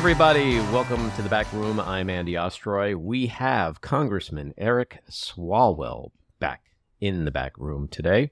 [0.00, 0.56] Everybody.
[0.72, 1.78] Welcome to the back room.
[1.78, 2.96] I'm Andy Ostroy.
[2.96, 6.70] We have Congressman Eric Swalwell back
[7.02, 8.30] in the back room today.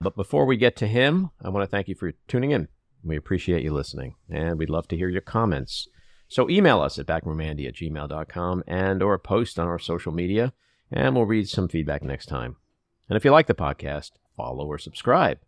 [0.00, 2.66] But before we get to him, I want to thank you for tuning in.
[3.04, 5.86] We appreciate you listening, and we'd love to hear your comments.
[6.26, 10.52] So email us at backroomandy at gmail.com and or post on our social media,
[10.90, 12.56] and we'll read some feedback next time.
[13.08, 15.38] And if you like the podcast, follow or subscribe.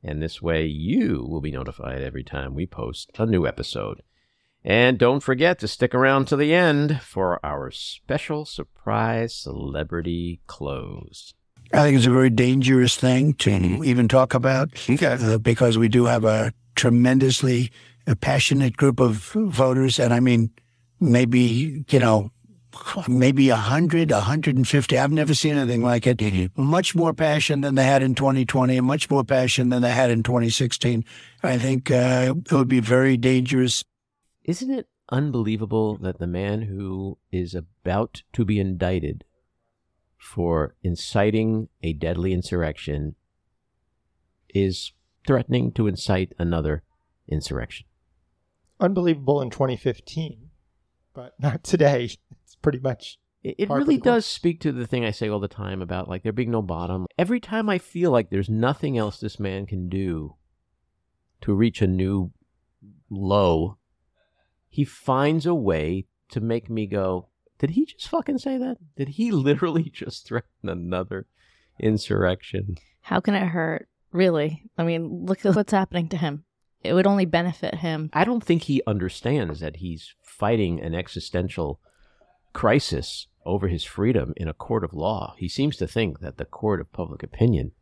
[0.00, 4.02] And this way you will be notified every time we post a new episode.
[4.64, 11.32] And don't forget to stick around to the end for our special surprise celebrity close.
[11.72, 13.50] I think it's a very dangerous thing to
[13.84, 14.70] even talk about
[15.02, 17.70] uh, because we do have a tremendously
[18.06, 19.98] uh, passionate group of voters.
[19.98, 20.50] And I mean,
[20.98, 22.30] maybe, you know,
[23.06, 24.98] maybe 100, 150.
[24.98, 26.56] I've never seen anything like it.
[26.56, 30.10] Much more passion than they had in 2020 and much more passion than they had
[30.10, 31.04] in 2016.
[31.42, 33.84] I think uh, it would be very dangerous
[34.48, 39.24] Isn't it unbelievable that the man who is about to be indicted
[40.16, 43.14] for inciting a deadly insurrection
[44.48, 44.92] is
[45.26, 46.82] threatening to incite another
[47.28, 47.84] insurrection?
[48.80, 50.48] Unbelievable in 2015,
[51.12, 52.04] but not today.
[52.42, 55.28] It's pretty much It, it Par for really does speak to the thing I say
[55.28, 57.06] all the time about like there being no bottom.
[57.18, 60.36] Every time I feel like there's nothing else this man can do
[61.42, 62.32] to reach a new
[63.10, 63.77] low,
[64.68, 68.78] he finds a way to make me go, did he just fucking say that?
[68.96, 71.26] Did he literally just threaten another
[71.80, 72.76] insurrection?
[73.02, 73.88] How can it hurt?
[74.12, 74.64] Really?
[74.76, 76.44] I mean, look at what's happening to him.
[76.82, 78.10] It would only benefit him.
[78.12, 81.80] I don't think he understands that he's fighting an existential
[82.52, 85.34] crisis over his freedom in a court of law.
[85.38, 87.72] He seems to think that the court of public opinion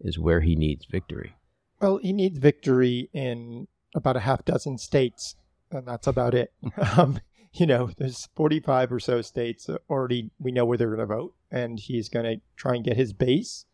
[0.00, 1.34] is where he needs victory.
[1.80, 5.36] well, he needs victory in about a half dozen states,
[5.76, 6.52] and that's about it.
[6.96, 7.20] um,
[7.52, 11.34] you know, there's 45 or so states already we know where they're going to vote,
[11.50, 13.64] and he's going to try and get his base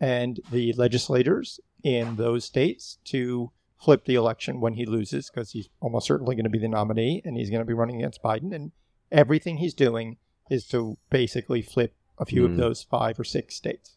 [0.00, 5.68] and the legislators in those states to flip the election when he loses, because he's
[5.80, 8.54] almost certainly going to be the nominee, and he's going to be running against Biden,
[8.54, 8.72] and
[9.12, 10.16] everything he's doing
[10.50, 12.52] is to basically flip a few Hmm.
[12.52, 13.96] of those five or six states.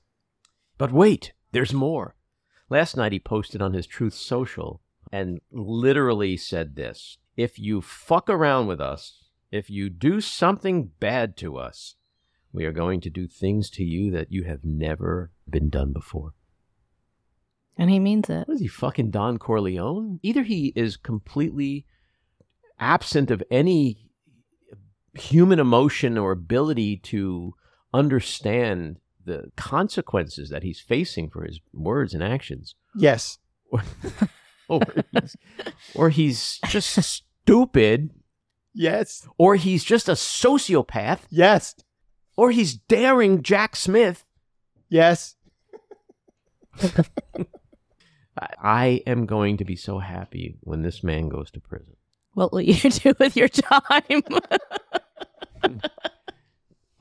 [0.78, 2.16] But wait, there's more.
[2.70, 4.82] Last night he posted on his Truth Social
[5.12, 11.38] and literally said this If you fuck around with us, if you do something bad
[11.38, 11.96] to us,
[12.52, 16.34] we are going to do things to you that you have never been done before.
[17.78, 18.48] And he means it.
[18.48, 20.20] What is he, fucking Don Corleone?
[20.24, 21.86] Either he is completely
[22.80, 24.10] absent of any
[25.14, 27.54] human emotion or ability to
[27.94, 33.38] understand the consequences that he's facing for his words and actions, Yes,
[33.70, 33.84] or,
[34.70, 34.82] or,
[35.12, 35.36] he's,
[35.94, 38.10] or he's just stupid,
[38.74, 41.76] yes, or he's just a sociopath, yes,
[42.36, 44.26] or he's daring Jack Smith.
[44.90, 45.36] yes.
[48.40, 51.96] I, I am going to be so happy when this man goes to prison.
[52.34, 54.22] What will you do with your time?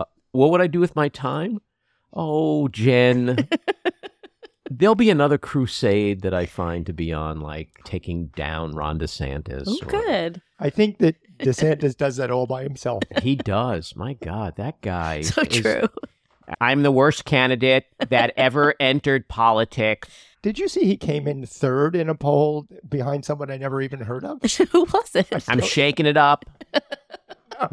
[0.00, 1.60] Uh, what would I do with my time?
[2.12, 3.48] Oh, Jen.
[4.70, 9.64] There'll be another crusade that I find to be on, like taking down Ron DeSantis.
[9.66, 10.42] oh, or- good.
[10.58, 13.02] I think that DeSantis does that all by himself.
[13.22, 13.94] He does.
[13.94, 15.22] My God, that guy.
[15.22, 15.88] So is- true.
[16.60, 20.08] I'm the worst candidate that ever entered politics.
[20.42, 24.00] Did you see he came in third in a poll behind someone I never even
[24.00, 24.40] heard of?
[24.70, 25.44] Who was it?
[25.48, 26.44] I'm shaking it up.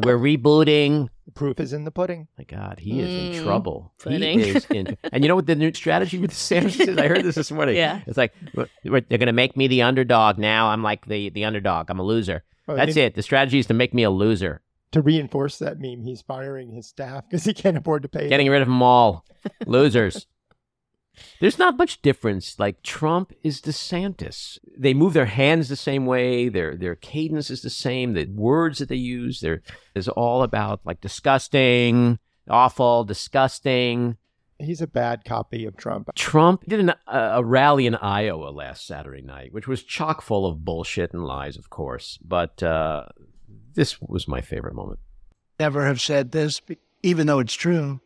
[0.00, 1.08] We're rebooting.
[1.34, 2.28] The proof is in the pudding.
[2.38, 3.92] My God, he is in Mm, trouble.
[3.98, 4.38] pudding.
[4.38, 4.96] He is in.
[5.12, 6.96] And you know what the new strategy with DeSantis is?
[6.96, 7.74] I heard this this morning.
[7.84, 8.02] Yeah.
[8.06, 10.68] It's like "We're- we're- they're going to make me the underdog now.
[10.68, 11.90] I'm like the the underdog.
[11.90, 12.44] I'm a loser.
[12.68, 13.14] Well, That's it.
[13.16, 14.60] The strategy is to make me a loser.
[14.92, 18.28] To reinforce that meme, he's firing his staff because he can't afford to pay.
[18.28, 19.24] Getting rid of them all.
[19.66, 20.26] Losers.
[21.40, 22.58] There's not much difference.
[22.58, 24.58] Like Trump is DeSantis.
[24.76, 26.48] They move their hands the same way.
[26.48, 28.14] Their their cadence is the same.
[28.14, 29.62] The words that they use, there
[29.94, 32.18] is all about like disgusting,
[32.48, 34.16] awful, disgusting.
[34.58, 36.10] He's a bad copy of Trump.
[36.14, 40.46] Trump did an, a, a rally in Iowa last Saturday night, which was chock full
[40.46, 42.18] of bullshit and lies, of course.
[42.24, 43.06] But uh,
[43.74, 45.00] this was my favorite moment.
[45.58, 46.62] never have said this,
[47.02, 48.00] even though it's true.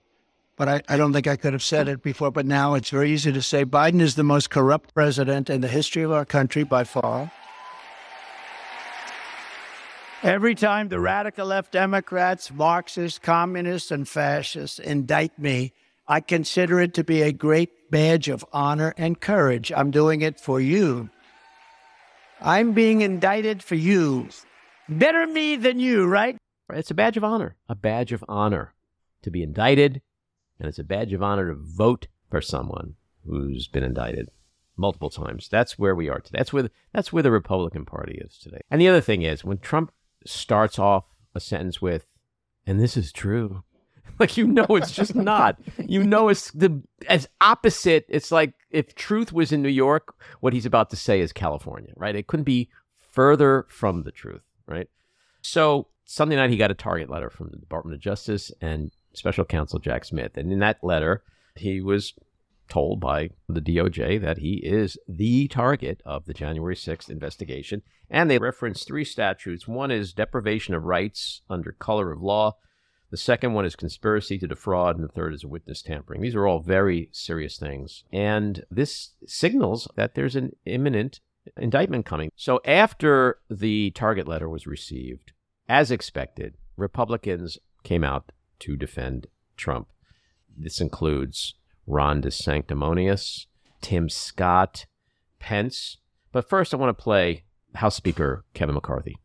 [0.59, 2.33] But I, I don't think I could have said it before.
[2.33, 5.69] But now it's very easy to say Biden is the most corrupt president in the
[5.69, 7.31] history of our country by far.
[10.25, 15.73] Every time the radical left Democrats, Marxists, communists, and fascists indict me,
[16.09, 19.71] I consider it to be a great badge of honor and courage.
[19.71, 21.09] I'm doing it for you.
[22.41, 24.29] I'm being indicted for you.
[24.89, 26.37] Better me than you, right?
[26.73, 28.75] It's a badge of honor, a badge of honor
[29.23, 30.03] to be indicted,
[30.59, 32.95] and it's a badge of honor to vote for someone
[33.27, 34.31] who's been indicted
[34.77, 35.49] multiple times.
[35.49, 36.39] That's where we are today.
[36.39, 38.61] That's where that's where the Republican Party is today.
[38.71, 39.93] And the other thing is when Trump
[40.25, 42.07] starts off a sentence with,
[42.67, 43.65] "And this is true,"
[44.19, 45.59] like you know it's just not.
[45.79, 48.07] You know it's the as opposite.
[48.09, 51.93] It's like if truth was in New York, what he's about to say is California,
[51.97, 52.17] right?
[52.17, 52.71] It couldn't be
[53.11, 54.89] further from the truth, right?
[55.43, 59.45] So Sunday night he got a target letter from the Department of Justice and Special
[59.45, 61.23] Counsel Jack Smith, and in that letter
[61.57, 62.15] he was
[62.69, 67.83] told by the DOJ that he is the target of the January 6th investigation.
[68.11, 69.67] And they reference three statutes.
[69.67, 72.57] One is deprivation of rights under color of law.
[73.11, 76.21] The second one is conspiracy to defraud, and the third is witness tampering.
[76.21, 78.05] These are all very serious things.
[78.13, 81.21] And this signals that there's an imminent
[81.57, 82.31] indictment coming.
[82.37, 85.33] So after the target letter was received,
[85.69, 89.27] as expected, Republicans came out to defend
[89.57, 89.89] Trump.
[90.57, 91.55] This includes
[91.87, 93.47] Ron DeSanctimonious,
[93.81, 94.87] Tim Scott,
[95.39, 95.99] Pence.
[96.33, 97.45] But first, I want to play
[97.75, 99.19] House Speaker Kevin McCarthy.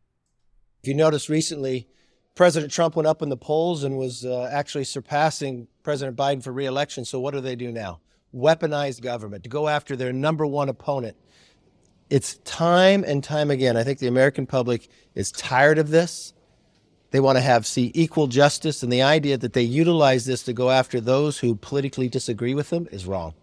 [0.82, 1.88] If you notice recently,
[2.34, 6.52] President Trump went up in the polls and was uh, actually surpassing President Biden for
[6.52, 7.04] reelection.
[7.04, 8.00] So, what do they do now?
[8.34, 11.16] Weaponize government to go after their number one opponent.
[12.10, 13.76] It's time and time again.
[13.76, 16.33] I think the American public is tired of this.
[17.14, 20.52] They want to have see equal justice, and the idea that they utilize this to
[20.52, 23.34] go after those who politically disagree with them is wrong.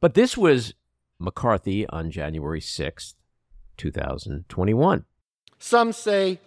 [0.00, 0.74] But this was
[1.18, 3.14] McCarthy on January 6th,
[3.78, 5.06] 2021.
[5.58, 6.38] Some say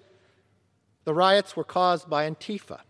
[1.05, 2.81] the riots were caused by Antifa.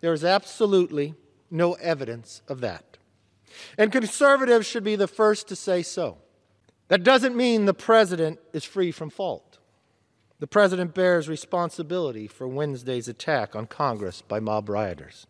[0.00, 1.14] There is absolutely
[1.52, 2.98] no evidence of that.
[3.78, 6.18] And conservatives should be the first to say so.
[6.88, 9.43] That doesn't mean the president is free from fault.
[10.44, 15.26] The president bears responsibility for Wednesday's attack on Congress by mob rioters.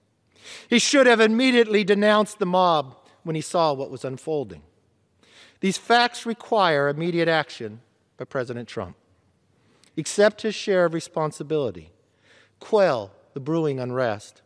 [0.69, 4.63] He should have immediately denounced the mob when he saw what was unfolding.
[5.61, 7.81] These facts require immediate action
[8.17, 8.97] by President Trump.
[9.97, 11.93] Accept his share of responsibility,
[12.59, 14.43] quell the brewing unrest,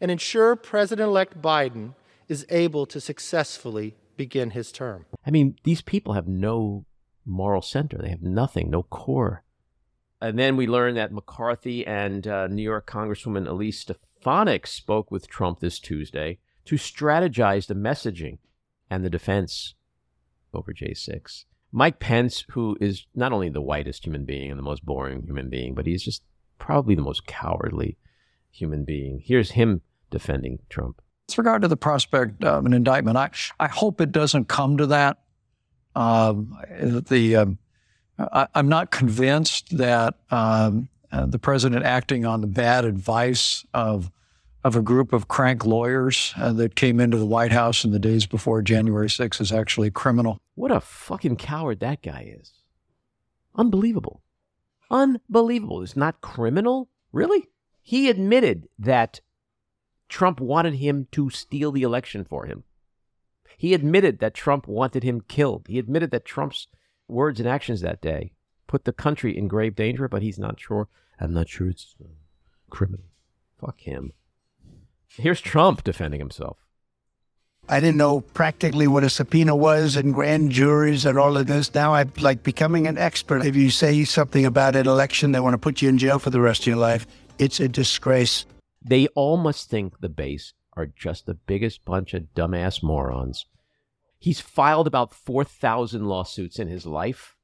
[0.00, 1.94] and ensure President elect Biden
[2.26, 5.06] is able to successfully begin his term.
[5.24, 6.86] I mean, these people have no
[7.24, 9.44] moral center, they have nothing, no core
[10.20, 15.28] and then we learned that McCarthy and uh, New York Congresswoman Elise Stefanik spoke with
[15.28, 18.38] Trump this Tuesday to strategize the messaging
[18.90, 19.74] and the defense
[20.52, 21.44] over J6.
[21.70, 25.48] Mike Pence, who is not only the whitest human being and the most boring human
[25.48, 26.22] being, but he's just
[26.58, 27.96] probably the most cowardly
[28.50, 29.22] human being.
[29.24, 31.02] Here's him defending Trump.
[31.28, 33.30] With regard to the prospect of an indictment, I,
[33.60, 35.18] I hope it doesn't come to that.
[35.94, 36.56] Um,
[37.08, 37.58] the um,
[38.18, 44.10] I, am not convinced that um, uh, the president acting on the bad advice of
[44.64, 47.98] of a group of crank lawyers uh, that came into the White House in the
[47.98, 50.40] days before January 6th is actually criminal.
[50.56, 52.52] What a fucking coward that guy is.
[53.54, 54.20] Unbelievable.
[54.90, 55.82] Unbelievable.
[55.82, 56.88] It's not criminal?
[57.12, 57.48] Really?
[57.80, 59.20] He admitted that
[60.08, 62.64] Trump wanted him to steal the election for him.
[63.56, 65.66] He admitted that Trump wanted him killed.
[65.68, 66.66] He admitted that Trump's
[67.08, 68.32] words and actions that day
[68.66, 70.88] put the country in grave danger, but he's not sure.
[71.20, 72.08] I'm not sure it's uh,
[72.70, 73.06] criminal.
[73.60, 74.12] Fuck him.
[75.08, 76.58] Here's Trump defending himself.
[77.68, 81.74] I didn't know practically what a subpoena was and grand juries and all of this.
[81.74, 83.44] Now I'm like becoming an expert.
[83.44, 86.30] If you say something about an election, they want to put you in jail for
[86.30, 87.06] the rest of your life.
[87.38, 88.46] It's a disgrace.
[88.82, 93.44] They all must think the base are just the biggest bunch of dumbass morons
[94.18, 97.36] He's filed about 4,000 lawsuits in his life.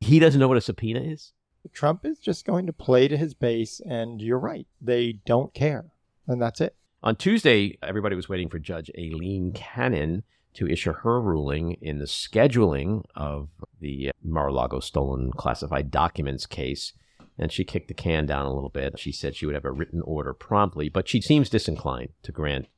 [0.00, 1.32] He doesn't know what a subpoena is.
[1.72, 4.66] Trump is just going to play to his base, and you're right.
[4.80, 5.86] They don't care.
[6.26, 6.76] And that's it.
[7.02, 10.22] On Tuesday, everybody was waiting for Judge Aileen Cannon
[10.54, 13.48] to issue her ruling in the scheduling of
[13.80, 16.92] the Mar a Lago stolen classified documents case.
[17.38, 18.98] And she kicked the can down a little bit.
[18.98, 22.68] She said she would have a written order promptly, but she seems disinclined to grant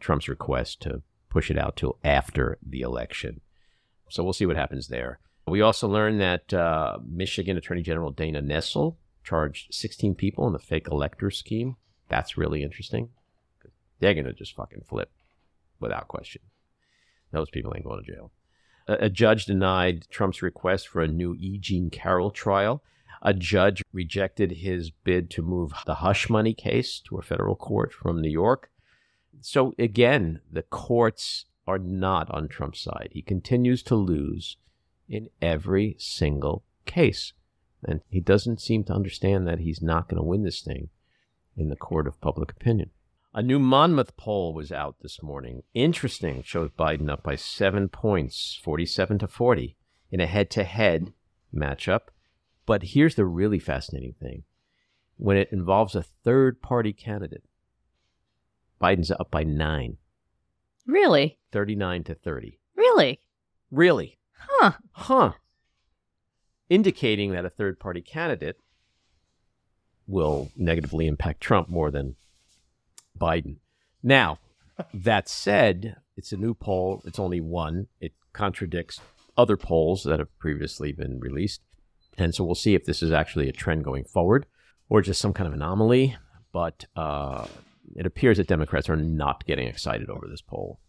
[0.00, 1.02] Trump's request to
[1.34, 3.40] push it out till after the election.
[4.08, 5.18] So we'll see what happens there.
[5.48, 10.60] We also learned that uh, Michigan Attorney General Dana Nessel charged 16 people in the
[10.60, 11.74] fake elector scheme.
[12.08, 13.08] That's really interesting.
[13.98, 15.10] They're going to just fucking flip
[15.80, 16.42] without question.
[17.32, 18.30] Those people ain't going to jail.
[18.86, 21.58] A, a judge denied Trump's request for a new E.
[21.58, 22.80] Jean Carroll trial.
[23.22, 27.92] A judge rejected his bid to move the hush money case to a federal court
[27.92, 28.70] from New York.
[29.44, 33.10] So again, the courts are not on Trump's side.
[33.12, 34.56] He continues to lose
[35.06, 37.34] in every single case.
[37.86, 40.88] And he doesn't seem to understand that he's not going to win this thing
[41.58, 42.88] in the court of public opinion.
[43.34, 45.62] A new Monmouth poll was out this morning.
[45.74, 49.76] Interesting, shows Biden up by seven points, 47 to 40,
[50.10, 51.12] in a head to head
[51.54, 52.08] matchup.
[52.64, 54.44] But here's the really fascinating thing
[55.18, 57.44] when it involves a third party candidate,
[58.80, 59.98] Biden's up by nine,
[60.86, 61.38] Really?
[61.52, 62.58] 39 to 30.
[62.76, 63.20] Really?
[63.70, 64.18] Really?
[64.36, 64.72] Huh.
[64.92, 65.32] Huh.
[66.68, 68.58] Indicating that a third party candidate
[70.06, 72.16] will negatively impact Trump more than
[73.18, 73.56] Biden.
[74.02, 74.38] Now,
[74.94, 77.02] that said, it's a new poll.
[77.04, 77.86] It's only one.
[78.00, 79.00] It contradicts
[79.36, 81.62] other polls that have previously been released.
[82.18, 84.46] And so we'll see if this is actually a trend going forward
[84.88, 86.16] or just some kind of anomaly.
[86.52, 87.46] But uh,
[87.94, 90.80] it appears that Democrats are not getting excited over this poll.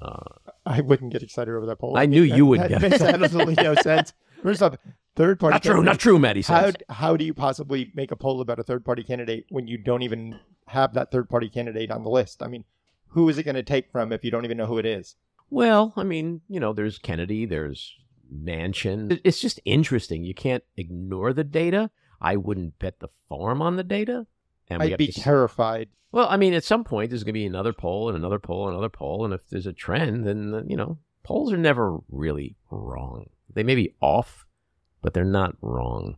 [0.00, 0.20] Uh,
[0.64, 1.96] I wouldn't get excited over that poll.
[1.98, 4.12] I knew you would That get makes absolutely no sense.
[4.42, 4.76] First off,
[5.16, 5.54] third party.
[5.54, 6.74] not true, not true, Maddie How says.
[6.88, 10.02] how do you possibly make a poll about a third party candidate when you don't
[10.02, 10.38] even
[10.68, 12.42] have that third party candidate on the list?
[12.42, 12.64] I mean,
[13.08, 15.16] who is it going to take from if you don't even know who it is?
[15.50, 17.96] Well, I mean, you know, there's Kennedy, there's
[18.32, 19.20] Manchin.
[19.24, 20.22] It's just interesting.
[20.22, 21.90] You can't ignore the data.
[22.20, 24.26] I wouldn't bet the farm on the data.
[24.70, 25.88] And I'd be terrified.
[26.12, 28.66] well, I mean, at some point, there's going to be another poll and another poll
[28.66, 29.24] and another poll.
[29.24, 33.30] And if there's a trend, then, uh, you know, polls are never really wrong.
[33.52, 34.46] They may be off,
[35.02, 36.16] but they're not wrong.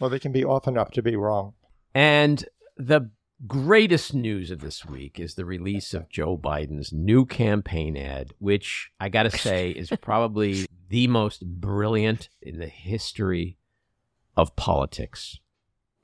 [0.00, 1.54] Well, they can be off enough to be wrong.
[1.94, 2.44] And
[2.76, 3.10] the
[3.46, 8.90] greatest news of this week is the release of Joe Biden's new campaign ad, which
[8.98, 13.58] I got to say is probably the most brilliant in the history
[14.36, 15.38] of politics.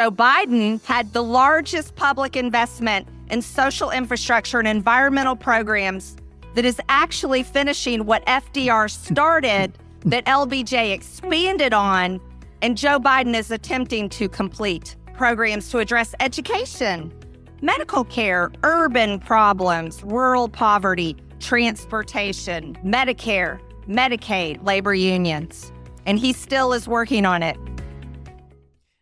[0.00, 6.16] So Biden had the largest public investment in social infrastructure and environmental programs
[6.54, 9.76] that is actually finishing what FDR started
[10.07, 12.19] that LBJ expanded on
[12.62, 17.12] and Joe Biden is attempting to complete programs to address education,
[17.61, 25.71] medical care, urban problems, rural poverty, transportation, Medicare, Medicaid, labor unions.
[26.07, 27.59] And he still is working on it.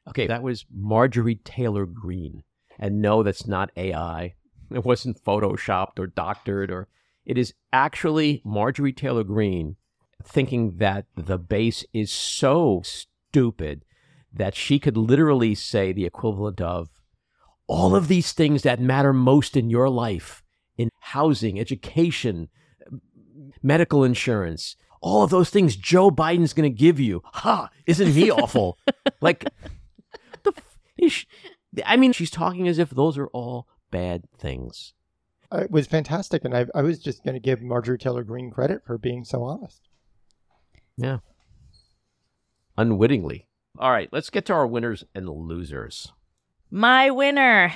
[0.09, 2.43] Okay, that was Marjorie Taylor Greene.
[2.79, 4.35] And no, that's not AI.
[4.71, 6.89] It wasn't photoshopped or doctored or
[7.25, 9.77] it is actually Marjorie Taylor Greene
[10.25, 13.85] thinking that the base is so stupid
[14.33, 16.89] that she could literally say the equivalent of
[17.67, 20.43] all of these things that matter most in your life
[20.77, 22.49] in housing, education,
[23.63, 27.23] medical insurance, all of those things Joe Biden's going to give you.
[27.25, 27.69] Ha!
[27.87, 28.79] Isn't he awful?
[29.21, 29.45] like,
[30.45, 30.88] the f- is she-
[31.87, 34.95] I mean, she's talking as if those are all bad things.
[35.53, 38.51] Uh, It was fantastic, and I, I was just going to give Marjorie Taylor Greene
[38.51, 39.83] credit for being so honest.
[40.97, 41.19] Yeah.
[42.77, 43.49] Unwittingly.
[43.79, 46.13] All right, let's get to our winners and losers.
[46.71, 47.73] My winner,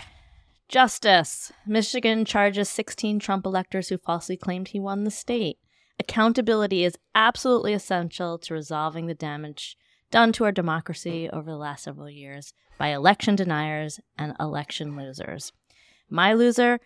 [0.69, 1.53] Justice.
[1.67, 5.59] Michigan charges 16 Trump electors who falsely claimed he won the state.
[5.99, 9.77] Accountability is absolutely essential to resolving the damage
[10.13, 15.53] done to our democracy over the last several years by election deniers and election losers.
[16.09, 16.79] My loser,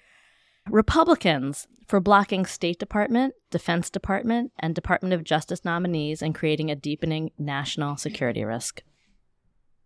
[0.71, 6.77] Republicans for blocking State Department, Defense Department, and Department of Justice nominees and creating a
[6.77, 8.83] deepening national security risk.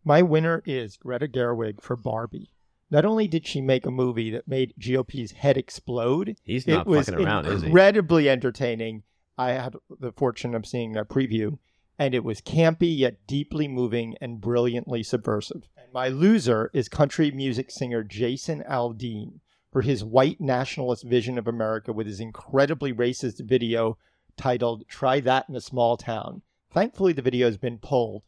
[0.04, 2.52] My winner is Greta Gerwig for Barbie.
[2.90, 6.86] Not only did she make a movie that made GOP's head explode, He's not it
[6.86, 7.66] was fucking around, is he?
[7.68, 9.02] incredibly entertaining.
[9.38, 11.58] I had the fortune of seeing a preview,
[12.00, 15.68] and it was campy yet deeply moving and brilliantly subversive.
[15.76, 19.40] And my loser is country music singer Jason Aldean
[19.70, 23.98] for his white nationalist vision of America with his incredibly racist video
[24.34, 26.40] titled Try That in a Small Town.
[26.72, 28.22] Thankfully, the video has been pulled.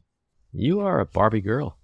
[0.52, 1.78] You are a Barbie girl.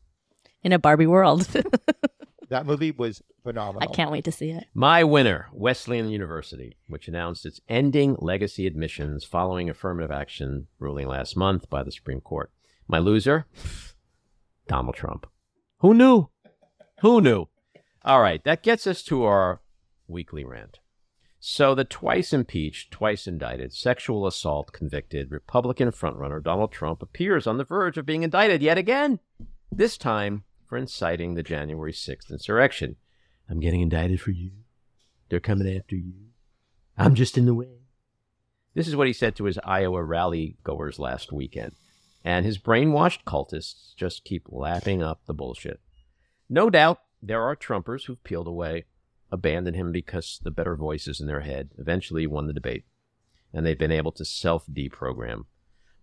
[0.63, 1.49] In a Barbie world.
[2.49, 3.89] That movie was phenomenal.
[3.89, 4.65] I can't wait to see it.
[4.73, 11.37] My winner, Wesleyan University, which announced it's ending legacy admissions following affirmative action ruling last
[11.37, 12.51] month by the Supreme Court.
[12.87, 13.47] My loser,
[14.67, 15.27] Donald Trump.
[15.81, 16.31] Who knew?
[17.01, 17.49] Who knew?
[18.05, 19.61] All right, that gets us to our
[20.07, 20.79] weekly rant.
[21.41, 27.59] So, the twice impeached, twice indicted, sexual assault convicted Republican frontrunner Donald Trump appears on
[27.59, 29.21] the verge of being indicted yet again,
[29.71, 32.97] this time for inciting the January 6th insurrection.
[33.49, 34.51] I'm getting indicted for you.
[35.29, 36.13] They're coming after you.
[36.97, 37.79] I'm just in the way.
[38.75, 41.73] This is what he said to his Iowa rally goers last weekend.
[42.25, 45.81] And his brainwashed cultists just keep lapping up the bullshit.
[46.49, 48.85] No doubt there are Trumpers who've peeled away,
[49.31, 52.85] abandoned him because the better voices in their head eventually won the debate,
[53.53, 55.47] and they've been able to self deprogram.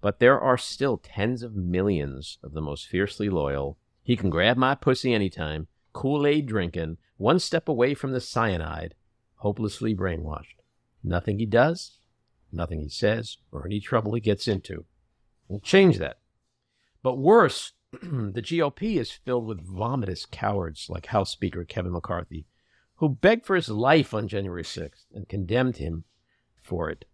[0.02, 4.56] But there are still tens of millions of the most fiercely loyal, He can grab
[4.56, 8.94] my pussy anytime, Kool Aid drinking, one step away from the cyanide,
[9.38, 10.62] hopelessly brainwashed.
[11.04, 11.98] Nothing he does,
[12.52, 14.86] nothing he says, or any trouble he gets into
[15.48, 16.20] will change that.
[17.02, 22.46] But worse, the GOP is filled with vomitous cowards like House Speaker Kevin McCarthy,
[22.98, 26.04] who begged for his life on January 6th and condemned him
[26.62, 27.06] for it.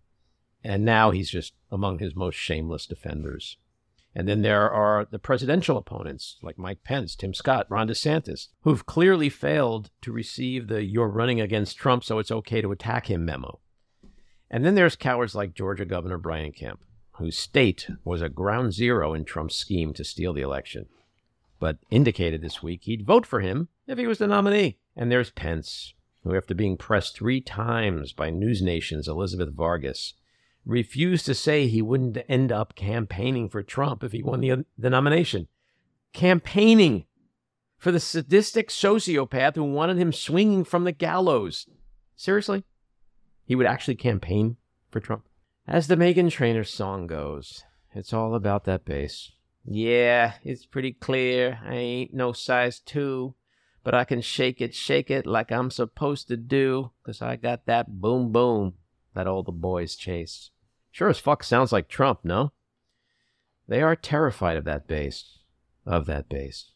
[0.62, 3.56] And now he's just among his most shameless defenders.
[4.14, 8.86] And then there are the presidential opponents like Mike Pence, Tim Scott, Ron DeSantis, who've
[8.86, 13.24] clearly failed to receive the you're running against Trump, so it's okay to attack him
[13.24, 13.60] memo.
[14.50, 16.82] And then there's cowards like Georgia Governor Brian Kemp,
[17.14, 20.88] whose state was a ground zero in Trump's scheme to steal the election,
[21.60, 24.78] but indicated this week he'd vote for him if he was the nominee.
[24.94, 30.16] And there's Pence, who, after being pressed three times by News Nation's Elizabeth Vargas,
[30.66, 34.90] refused to say he wouldn't end up campaigning for Trump if he won the, the
[34.90, 35.48] nomination.
[36.14, 37.06] Campaigning
[37.78, 41.68] for the sadistic sociopath who wanted him swinging from the gallows.
[42.16, 42.64] Seriously?
[43.46, 44.58] He would actually campaign
[44.92, 45.28] for Trump?
[45.68, 47.64] As the Meghan Trainor song goes,
[47.94, 49.32] it's all about that bass.
[49.66, 51.60] Yeah, it's pretty clear.
[51.64, 53.36] I ain't no size two,
[53.84, 57.66] but I can shake it, shake it like I'm supposed to do, 'cause I got
[57.66, 58.74] that boom boom
[59.14, 60.52] that all the boys chase.
[60.92, 62.52] Sure as fuck sounds like Trump, no?
[63.68, 65.40] They are terrified of that base,
[65.86, 66.72] of that base.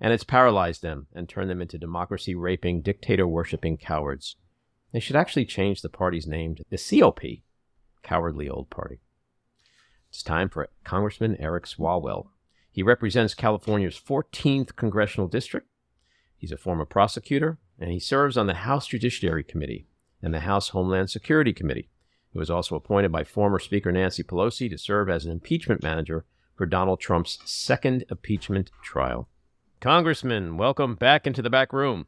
[0.00, 4.36] And it's paralyzed them and turned them into democracy raping, dictator worshipping cowards.
[4.92, 7.20] They should actually change the party's name to the COP,
[8.02, 9.00] Cowardly Old Party.
[10.08, 12.28] It's time for Congressman Eric Swalwell.
[12.70, 15.68] He represents California's 14th congressional district.
[16.36, 19.87] He's a former prosecutor, and he serves on the House Judiciary Committee
[20.22, 21.88] and the House Homeland Security Committee.
[22.32, 26.24] He was also appointed by former Speaker Nancy Pelosi to serve as an impeachment manager
[26.56, 29.28] for Donald Trump's second impeachment trial.
[29.80, 32.06] Congressman, welcome back into the back room.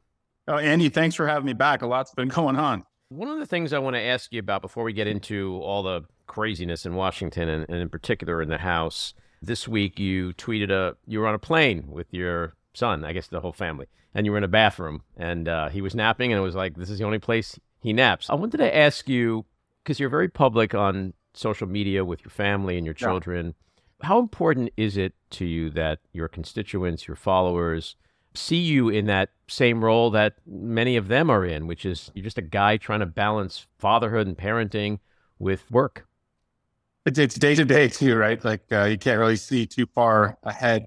[0.49, 1.83] Oh, Andy, thanks for having me back.
[1.83, 2.85] A lot's been going on.
[3.09, 5.83] One of the things I want to ask you about before we get into all
[5.83, 10.71] the craziness in Washington and, and in particular in the House, this week you tweeted
[10.71, 14.27] a you were on a plane with your son, I guess the whole family, and
[14.27, 16.91] you were in a bathroom and uh, he was napping and it was like this
[16.91, 18.29] is the only place he naps.
[18.31, 19.45] I wanted to ask you
[19.83, 23.47] because you're very public on social media with your family and your children.
[23.47, 24.09] Yeah.
[24.09, 27.97] How important is it to you that your constituents, your followers,
[28.35, 32.25] see you in that same role that many of them are in, which is you're
[32.25, 34.99] just a guy trying to balance fatherhood and parenting
[35.39, 36.07] with work?
[37.07, 38.43] It's, it's day to day too, right?
[38.45, 40.87] Like uh, you can't really see too far ahead.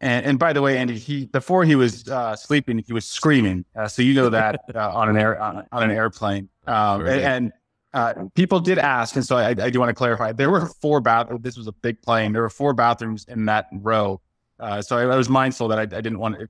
[0.00, 3.64] And, and by the way, Andy, he before he was uh, sleeping, he was screaming.
[3.74, 6.48] Uh, so you know that uh, on an air on, on an airplane.
[6.66, 7.20] Um, right.
[7.20, 7.52] And,
[7.94, 10.30] uh, people did ask, and so I, I do want to clarify.
[10.32, 11.42] There were four bathrooms.
[11.42, 12.34] This was a big plane.
[12.34, 14.20] There were four bathrooms in that row.
[14.60, 16.46] Uh, so I, I, was mindful that I, I didn't want to.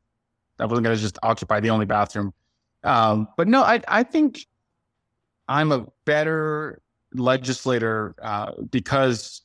[0.59, 2.35] I wasn't going to just occupy the only bathroom.
[2.83, 4.45] Um, but no, I I think
[5.47, 6.83] I'm a better
[7.15, 9.43] legislator uh, because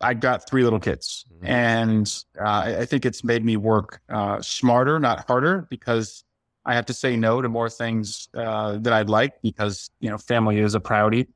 [0.00, 1.46] I got three little kids, mm-hmm.
[1.46, 6.24] and uh, I think it's made me work uh, smarter, not harder, because
[6.64, 10.18] I have to say no to more things uh, that I'd like because you know
[10.18, 11.26] family is a priority.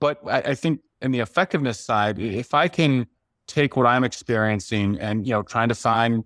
[0.00, 3.06] But I, I think in the effectiveness side, if I can
[3.46, 6.24] take what I'm experiencing and you know trying to find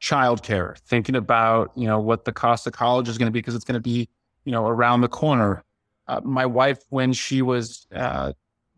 [0.00, 3.54] childcare, thinking about you know what the cost of college is going to be because
[3.54, 4.08] it's going to be
[4.44, 5.62] you know around the corner.
[6.08, 8.32] Uh, my wife, when she was uh,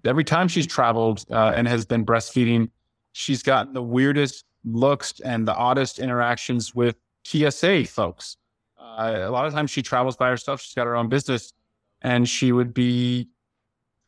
[0.06, 2.70] every time she's traveled uh, and has been breastfeeding,
[3.12, 8.36] she's gotten the weirdest looks and the oddest interactions with TSA folks.
[8.78, 10.60] Uh, a lot of times she travels by herself.
[10.60, 11.52] She's got her own business,
[12.02, 13.28] and she would be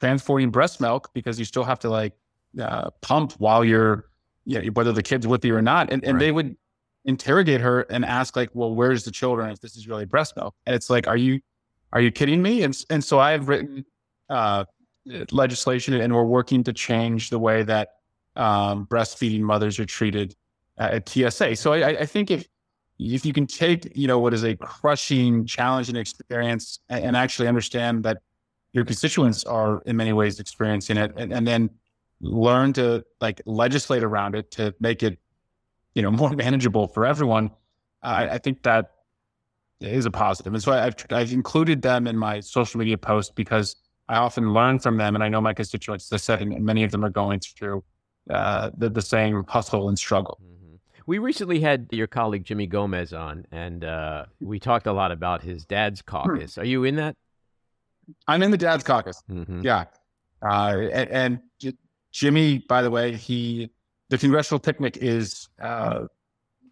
[0.01, 2.13] transporting breast milk because you still have to like
[2.61, 4.09] uh, pump while you're,
[4.45, 5.93] you know, whether the kid's with you or not.
[5.93, 6.21] And, and right.
[6.21, 6.57] they would
[7.05, 10.55] interrogate her and ask like, well, where's the children if this is really breast milk?
[10.67, 11.41] And it's like, are you,
[11.93, 12.63] are you kidding me?
[12.63, 13.85] And, and so I've written
[14.29, 14.65] uh,
[15.31, 17.91] legislation and we're working to change the way that
[18.37, 20.35] um, breastfeeding mothers are treated
[20.79, 21.57] at TSA.
[21.57, 22.47] So I, I, think if
[22.99, 27.49] if you can take you know what is a crushing challenging experience and, and actually
[27.49, 28.19] understand that
[28.73, 31.71] your constituents are in many ways experiencing it, and, and then
[32.21, 35.19] learn to like legislate around it to make it
[35.95, 37.51] you know more manageable for everyone.
[38.03, 38.93] I, I think that
[39.81, 40.53] is a positive.
[40.53, 43.77] and so I've I've included them in my social media post because
[44.09, 46.13] I often learn from them, and I know my constituents.
[46.13, 47.83] I said, and many of them are going through
[48.31, 50.39] uh, the, the same hustle and struggle.
[50.43, 50.77] Mm-hmm.
[51.07, 55.43] We recently had your colleague Jimmy Gomez on, and uh, we talked a lot about
[55.43, 56.59] his dad's caucus.
[56.59, 57.17] Are you in that?
[58.29, 59.23] I'm in the dad's caucus.
[59.31, 59.63] Mm-hmm.
[59.63, 59.85] Yeah,
[60.43, 61.41] uh, and, and,
[62.13, 63.71] Jimmy, by the way, he
[64.09, 66.05] the congressional picnic is uh,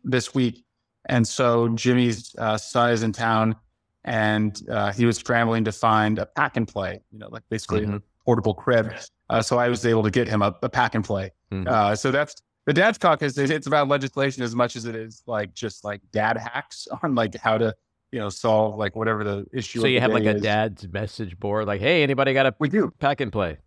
[0.02, 0.64] this week.
[1.06, 3.56] And so Jimmy's uh, son is in town
[4.04, 7.82] and uh, he was scrambling to find a pack and play, you know, like basically
[7.86, 7.96] Mhm.
[7.96, 8.92] a portable crib.
[9.30, 11.32] Uh, so I was able to get him a, a pack and play.
[11.52, 11.66] Mhm.
[11.66, 12.34] Uh, so that's
[12.66, 13.36] the dad's caucus.
[13.38, 17.14] it- It's about legislation as much as it is like just like dad hacks on
[17.14, 17.74] like how to,
[18.12, 19.80] you know, solve like whatever the issue.
[19.80, 20.42] So you have like a is.
[20.42, 22.92] dad's message board, like, "Hey, anybody got a We do.
[22.98, 23.58] pack and play?"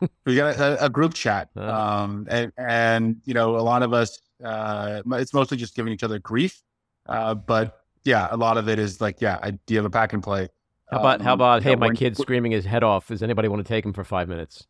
[0.26, 1.70] we got a, a group chat Uh-huh.
[1.70, 6.02] um and, and you know a lot of us uh it's mostly just giving each
[6.02, 6.62] other grief
[7.06, 9.90] uh but yeah a lot of it is like yeah i do you have a
[9.90, 10.48] pack and play
[10.90, 13.08] How about how Um, about, "Hey, my when- kid's screaming his head off.
[13.08, 14.66] Does anybody want to take him for five minutes?"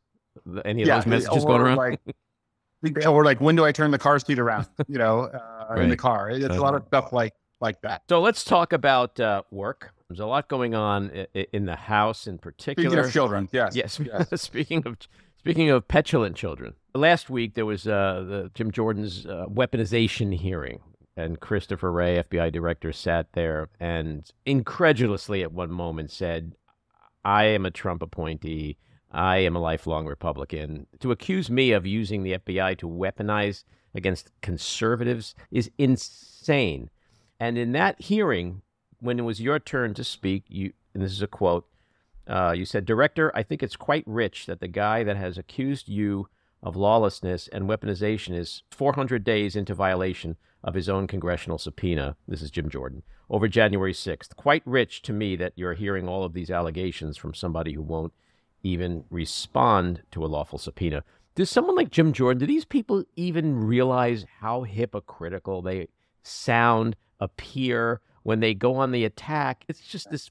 [0.65, 1.77] Any of yeah, those messages going around?
[1.77, 2.01] like
[3.07, 5.97] or like when do i turn the car seat around you know uh, in the
[5.97, 9.93] car it's a lot of stuff like like that So let's talk about uh, work.
[10.09, 11.11] There's a lot going on
[11.53, 12.89] in the house, in particular.
[12.91, 14.01] speaking of children yes Yes.
[14.31, 14.41] yes.
[14.41, 14.97] speaking of
[15.39, 20.81] speaking of petulant children, last week there was uh, the Jim Jordan's uh, weaponization hearing,
[21.17, 26.55] and Christopher Wray, FBI director, sat there and incredulously at one moment said,
[27.25, 28.79] "I am a Trump appointee.
[29.11, 30.87] I am a lifelong Republican.
[31.01, 36.91] To accuse me of using the FBI to weaponize against conservatives is insane."
[37.39, 38.63] And in that hearing,
[39.01, 41.67] when it was your turn to speak, you and this is a quote.
[42.27, 45.89] Uh, you said, Director, I think it's quite rich that the guy that has accused
[45.89, 46.29] you
[46.63, 52.17] of lawlessness and weaponization is 400 days into violation of his own congressional subpoena.
[52.29, 53.03] This is Jim Jordan.
[53.29, 54.37] Over January 6th.
[54.37, 58.13] Quite rich to me that you're hearing all of these allegations from somebody who won't
[58.63, 61.03] even respond to a lawful subpoena.
[61.35, 65.89] Does someone like Jim Jordan, do these people even realize how hypocritical they
[66.23, 69.65] sound, appear when they go on the attack?
[69.69, 70.31] It's just this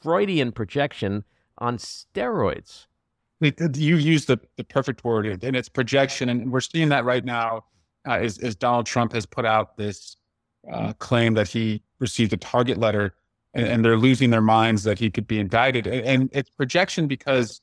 [0.00, 1.24] Freudian projection
[1.58, 2.86] on steroids.
[3.40, 7.64] You used the, the perfect word and it's projection and we're seeing that right now
[8.06, 10.16] uh, as, as donald trump has put out this
[10.70, 13.14] uh, claim that he received a target letter
[13.54, 15.86] and, and they're losing their minds that he could be indicted.
[15.86, 17.60] And, and it's projection because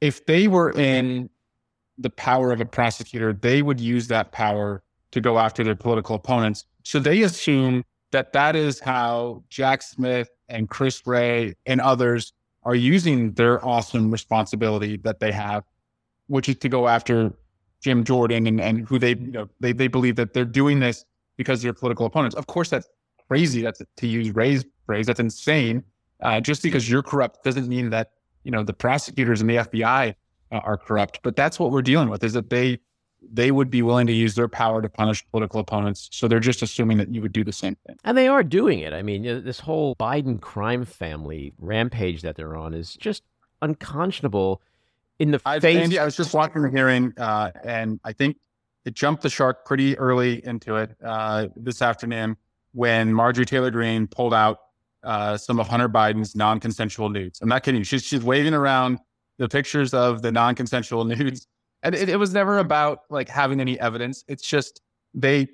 [0.00, 1.28] if they were in
[1.98, 6.14] the power of a prosecutor they would use that power to go after their political
[6.14, 6.64] opponents.
[6.84, 12.74] So they assume that that is how jack smith and chris wray and others are
[12.74, 15.64] using their awesome responsibility that they have,
[16.28, 17.32] which is to go after
[17.80, 21.04] Jim Jordan and, and who they, you know, they, they believe that they're doing this
[21.36, 22.34] because they're political opponents.
[22.34, 22.88] Of course, that's
[23.28, 23.62] crazy.
[23.62, 25.06] That's to use Wray's phrase.
[25.06, 25.84] That's insane.
[26.20, 28.10] Uh, just because you're corrupt doesn't mean that,
[28.42, 30.14] you know, the prosecutors and the FBI
[30.50, 31.20] uh, are corrupt.
[31.22, 32.80] But that's what we're dealing with is that they,
[33.32, 36.08] they would be willing to use their power to punish political opponents.
[36.12, 37.96] So they're just assuming that you would do the same thing.
[38.04, 38.92] And they are doing it.
[38.92, 43.22] I mean, this whole Biden crime family rampage that they're on is just
[43.62, 44.62] unconscionable
[45.18, 45.76] in the I, face.
[45.76, 48.36] Andy, I was just watching the hearing, uh, and I think
[48.84, 52.36] it jumped the shark pretty early into it uh, this afternoon
[52.72, 54.58] when Marjorie Taylor Greene pulled out
[55.02, 57.40] uh, some of Hunter Biden's non-consensual nudes.
[57.40, 57.84] I'm not kidding you.
[57.84, 58.98] She's she's waving around
[59.38, 61.46] the pictures of the non-consensual nudes,
[61.82, 64.24] and it, it was never about like having any evidence.
[64.28, 64.80] It's just
[65.14, 65.48] they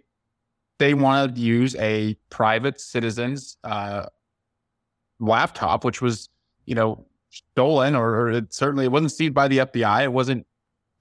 [0.79, 4.07] they want to use a private citizen's uh,
[5.21, 6.29] laptop, which was
[6.67, 10.05] you know stolen, or, it certainly it wasn't seized by the FBI.
[10.05, 10.47] It wasn't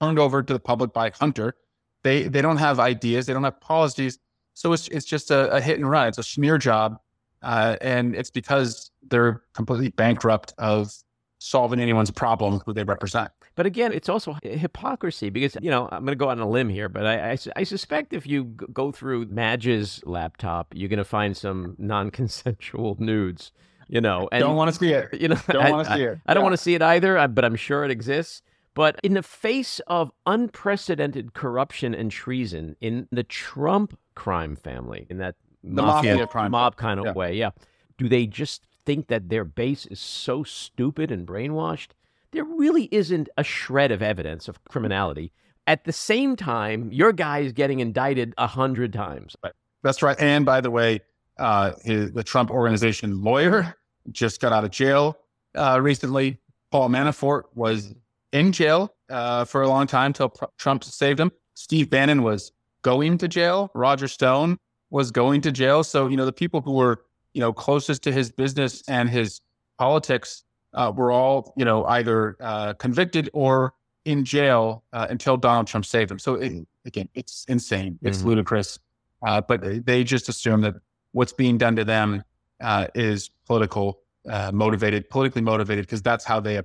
[0.01, 1.55] turned over to the public by Hunter.
[2.03, 3.25] They they don't have ideas.
[3.25, 4.19] They don't have policies.
[4.53, 6.07] So it's it's just a, a hit and run.
[6.07, 6.97] It's a smear job,
[7.41, 10.91] uh, and it's because they're completely bankrupt of
[11.39, 13.29] solving anyone's problem who they represent.
[13.55, 16.69] But again, it's also hypocrisy because, you know, I'm going to go on a limb
[16.69, 21.03] here, but I, I I suspect if you go through Madge's laptop, you're going to
[21.03, 23.51] find some non consensual nudes,
[23.87, 24.29] you know.
[24.31, 25.13] And, don't want to see it.
[25.19, 26.19] you know, Don't I- want to see it.
[26.25, 26.43] I don't Yeah.
[26.43, 28.41] want to see it either, uh, but I'm sure it exists.
[28.75, 35.17] But in the face of unprecedented corruption and treason in the Trump crime family, in
[35.17, 37.13] that The mafia crime mob kind of Yeah.
[37.13, 37.51] way, yeah,
[37.97, 41.89] do they just think that their base is so stupid and brainwashed?
[42.31, 45.31] There really isn't a shred of evidence of criminality.
[45.67, 49.35] At the same time, your guy is getting indicted a hundred times.
[49.83, 50.19] That's right.
[50.19, 51.01] And by the way,
[51.37, 53.75] uh, his, the Trump organization lawyer
[54.11, 55.17] just got out of jail
[55.55, 56.37] uh, recently.
[56.71, 57.93] Paul Manafort was
[58.31, 61.31] in jail uh, for a long time till Pr- Trump saved him.
[61.53, 63.69] Steve Bannon was going to jail.
[63.75, 64.57] Roger Stone
[64.89, 65.83] was going to jail.
[65.83, 69.41] So you know the people who were you know closest to his business and his
[69.77, 70.43] politics
[70.73, 73.73] uh, were all you know either uh, convicted or
[74.05, 76.19] in jail uh, until Donald Trump saved them.
[76.19, 77.97] So it, again, it's insane.
[78.01, 78.25] It's Mhm.
[78.25, 78.79] ludicrous.
[79.25, 80.73] Uh, but they- they just assume that
[81.13, 82.23] what's being done to them
[82.61, 83.99] uh, is political
[84.29, 86.61] uh, motivated, politically motivated, because that's how they.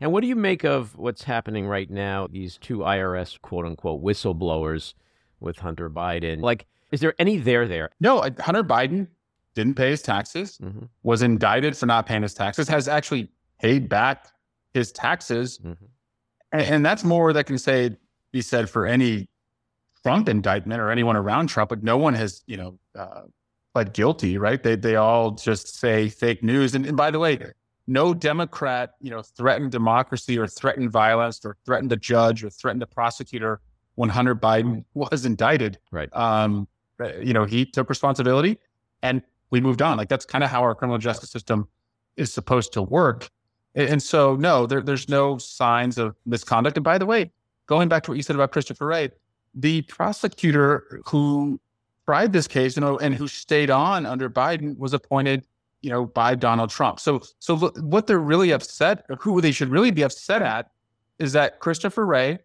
[0.00, 2.26] And what do you make of what's happening right now?
[2.26, 4.94] These two IRS quote unquote whistleblowers
[5.40, 6.40] with Hunter Biden.
[6.40, 7.90] Like, Is there any there there?
[8.00, 9.08] No, Hunter Biden
[9.54, 10.88] didn't pay his taxes, Mhm.
[11.02, 13.28] was indicted for not paying his taxes, has actually
[13.60, 14.26] paid back
[14.72, 15.58] his taxes.
[15.58, 15.76] Mhm.
[16.52, 17.96] And, and that's more that can say
[18.32, 19.28] be said for any
[20.02, 23.22] Trump indictment or anyone around Trump, but no one has, you know, uh,
[23.74, 24.62] pled guilty, right?
[24.62, 26.74] They they all just say fake news.
[26.74, 27.38] And, and by the way,
[27.86, 32.82] no Democrat, you know, threatened democracy or threatened violence or threatened a judge or threatened
[32.82, 33.60] a prosecutor
[33.96, 35.78] when Hunter Biden was indicted.
[35.90, 36.08] Right.
[36.14, 36.68] Um,
[37.00, 38.58] uh, you know, he took responsibility
[39.02, 39.98] and we moved on.
[39.98, 41.68] Like that's kind of how our criminal justice system
[42.16, 43.28] is supposed to work.
[43.74, 46.76] And, and so, no, there, there's no signs of misconduct.
[46.76, 47.32] And by the way,
[47.66, 49.10] going back to what you said about Christopher Wray,
[49.52, 51.60] the prosecutor who
[52.06, 55.46] tried this case, you know, and who stayed on under Biden was appointed,
[55.80, 57.00] you know, by Donald Trump.
[57.00, 60.70] So, so look, what they're really upset, or who they should really be upset at,
[61.18, 62.38] is that Christopher Wray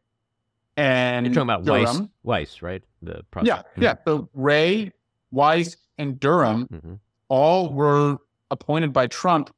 [0.78, 2.84] and You're talking about Weiss, Durham, Weiss, right?
[3.02, 3.64] The yeah, prosecutor.
[3.78, 3.96] yeah.
[4.06, 4.94] So Ray,
[5.32, 7.00] Weiss, and Durham Mhm.
[7.28, 8.18] all were
[8.52, 9.54] appointed by Trump.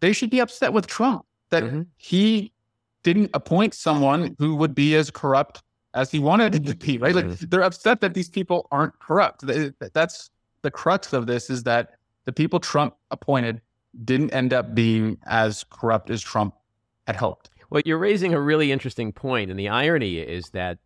[0.00, 1.86] They should be upset with Trump that Mhm.
[1.96, 2.52] he
[3.02, 5.62] didn't appoint someone who would be as corrupt
[5.94, 6.98] as he wanted it to be.
[6.98, 7.14] Right?
[7.14, 9.44] Like they're upset that these people aren't corrupt.
[9.92, 10.30] That's
[10.62, 13.60] the crux of this: is that the people Trump appointed
[14.04, 16.54] didn't end up being as corrupt as Trump
[17.06, 17.50] had hoped.
[17.70, 20.78] Well, you're raising a really interesting point, and the irony is that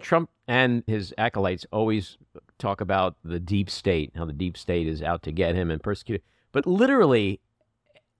[0.00, 2.18] Trump and his acolytes always
[2.58, 5.82] talk about the deep state, how the deep state is out to get him and
[5.82, 6.16] persecute.
[6.16, 6.22] him.
[6.52, 7.40] But literally,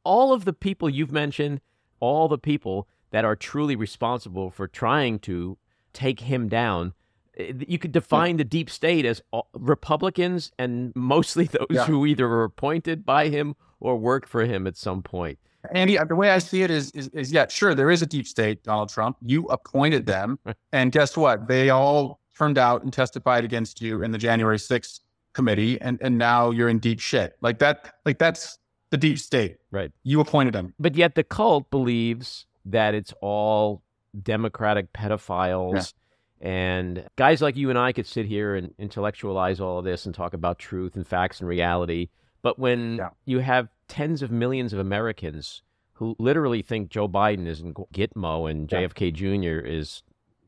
[0.05, 1.61] all of the people you've mentioned,
[2.01, 5.57] all the people that are truly responsible for trying to
[5.99, 6.93] take him down,
[7.37, 9.21] eh, you could define the deep state as
[9.55, 11.85] Republicans and mostly those Yeah.
[11.87, 15.39] who either were appointed by him or worked for him at some point.
[15.73, 18.27] Andy, the way I see it is, is, is yeah, sure, there is a deep
[18.27, 19.17] state, Donald Trump.
[19.21, 20.39] You appointed them.
[20.73, 21.49] and guess what?
[21.49, 25.01] They all turned out and testified against you in the January 6th
[25.35, 25.81] committee.
[25.81, 27.37] And, and now you're in deep shit.
[27.41, 28.59] Like that, like that's
[28.91, 29.57] the deep state.
[29.73, 29.91] Right.
[30.05, 30.75] You appointed them.
[30.79, 33.83] But yet the cult believes that it's all
[34.23, 35.93] democratic pedophiles.
[36.41, 40.15] And guys like you and I could sit here and intellectualize all of this and
[40.15, 42.09] talk about truth and facts and reality.
[42.43, 43.09] But when Yeah.
[43.25, 45.63] you have tens of millions of Americans
[45.95, 48.83] who literally think Joe Biden is in Gitmo and Yeah.
[48.83, 49.59] JFK Jr.
[49.67, 50.05] is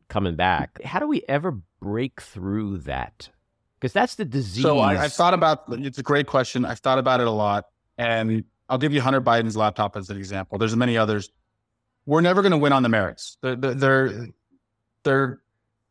[0.08, 3.30] coming back, how do we ever break through that?
[3.80, 4.62] Because that's the disease.
[4.62, 6.64] So I, I've thought about it's a great question.
[6.64, 7.64] I've thought about it a lot.
[7.98, 10.56] And I'll give you Hunter Biden's laptop as an example.
[10.58, 11.30] There's many others.
[12.10, 13.36] We're never going to win on the merits.
[13.40, 14.26] They're, they're,
[15.04, 15.40] they're,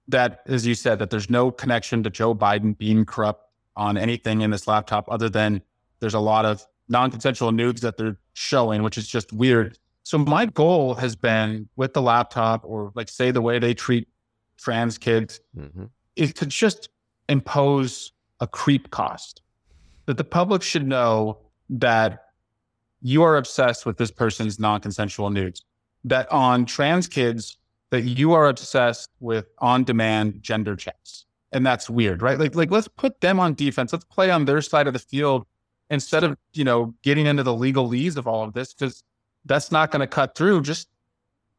[0.09, 3.45] that, as you said, that there's no connection to Joe Biden being corrupt
[3.77, 5.61] on anything in this laptop other than
[6.01, 9.77] there's a lot of non-consensual nudes that they're showing, which is just weird.
[10.03, 14.09] So my goal has been with the laptop or like say the way they treat
[14.57, 15.89] trans kids Mhm.
[16.17, 16.89] is to just
[17.29, 19.41] impose a creep cost
[20.05, 21.37] that the public should know
[21.69, 22.25] that
[23.01, 25.63] you are obsessed with this person's non-consensual nudes
[26.05, 27.57] that on trans kids
[27.91, 31.25] that you are obsessed with on-demand gender checks.
[31.51, 32.37] And that's weird right?
[32.39, 33.91] Like like let's put them on defense.
[33.91, 35.45] Let's play on their side of the field
[35.89, 39.03] instead of you know getting into the legal legalese of all of this because
[39.45, 40.61] that's not going to cut through.
[40.61, 40.87] Just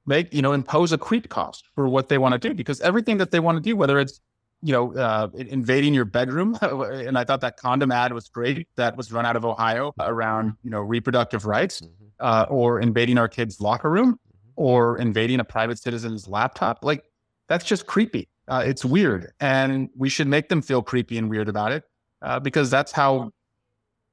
[0.06, 3.18] make you know impose a creep cost for what they want to do because everything
[3.18, 4.20] that they want to do whether it's
[4.62, 8.96] you know uh, invading your bedroom and i thought that condom ad was great that
[8.96, 11.88] was run out of ohio around you know reproductive rights Mhm.
[12.18, 14.18] uh, or invading our kids locker room
[14.66, 17.02] or invading a private citizen's laptop like
[17.48, 21.48] that's just creepy uh, it's weird and we should make them feel creepy and weird
[21.48, 21.82] about it
[22.22, 23.30] uh, because that's how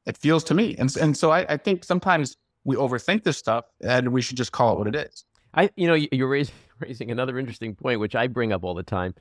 [0.06, 3.66] it feels to me and, and so I, I think sometimes we overthink this stuff
[3.82, 6.54] and we should just call it what it is I, you know, you- you're raising,
[6.80, 9.16] raising another interesting point, which I bring up all the time.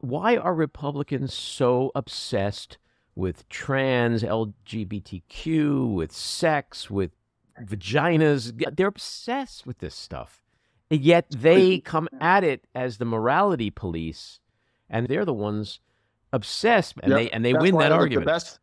[0.00, 2.78] Why are Republicans so obsessed
[3.14, 7.10] with trans, LGBTQ, with sex, with
[7.62, 8.52] vaginas?
[8.76, 10.40] They're obsessed with this stuff.
[10.90, 14.40] And yet they come at it as the morality police,
[14.90, 15.80] and they're the ones
[16.32, 17.18] obsessed, and Yep.
[17.18, 18.26] they and they That's win that argument.
[18.26, 18.58] The best,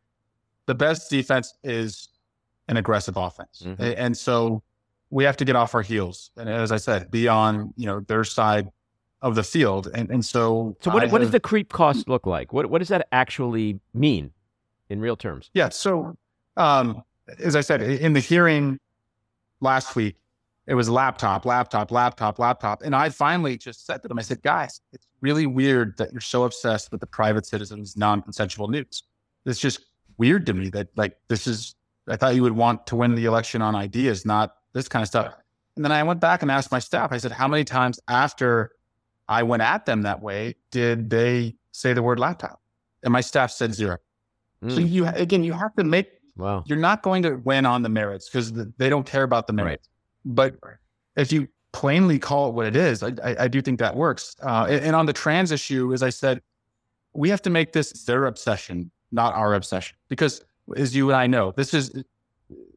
[0.67, 2.09] the best defense is
[2.67, 3.95] an aggressive offense, Mhm.
[3.97, 4.61] And so
[5.09, 7.99] we have to get off our heels, and as I said, be on you know
[8.01, 8.71] their side
[9.21, 12.25] of the field, and and so so what, I what does the creep cost look
[12.25, 12.53] like?
[12.53, 14.31] What what does that actually mean
[14.89, 15.49] in real terms?
[15.53, 15.69] Yeah.
[15.69, 16.15] So,
[16.57, 17.03] um,
[17.39, 18.79] as I said, in the hearing
[19.59, 20.15] last week,
[20.71, 22.81] it was laptop, laptop, laptop, laptop.
[22.81, 26.21] And I finally just said to them, I said, guys, it's really weird that you're
[26.21, 29.03] so obsessed with the private citizen's non consensual nudes.
[29.45, 29.81] It's just
[30.17, 31.75] weird to me that, like, this is,
[32.07, 35.09] I thought you would want to win the election on ideas, not this kind of
[35.09, 35.33] stuff.
[35.75, 38.71] And then I went back and asked my staff, I said, how many times after
[39.27, 42.61] I went at them that way did they say the word laptop?
[43.03, 43.97] and my staff said zero.
[44.69, 44.89] So Mm.
[44.89, 46.07] you again, you have to make.
[46.37, 46.63] Wow.
[46.67, 49.81] You're not going to win on the merits because they don't care about the Right.
[50.25, 50.55] But
[51.15, 54.35] if you plainly call it what it is, I, I, I do think that works.
[54.41, 56.41] Uh, and, and on the trans issue, as I said,
[57.13, 60.43] we have to make this their obsession, not our obsession, because
[60.77, 61.91] as you and I know, this is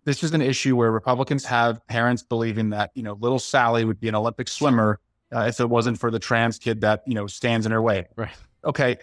[0.04, 4.00] this is an issue where Republicans have parents believing that you know little Sally would
[4.00, 4.98] be an Olympic swimmer
[5.34, 8.06] uh, if it wasn't for the trans kid that you know stands in her way.
[8.16, 8.30] Right.
[8.64, 8.96] Okay,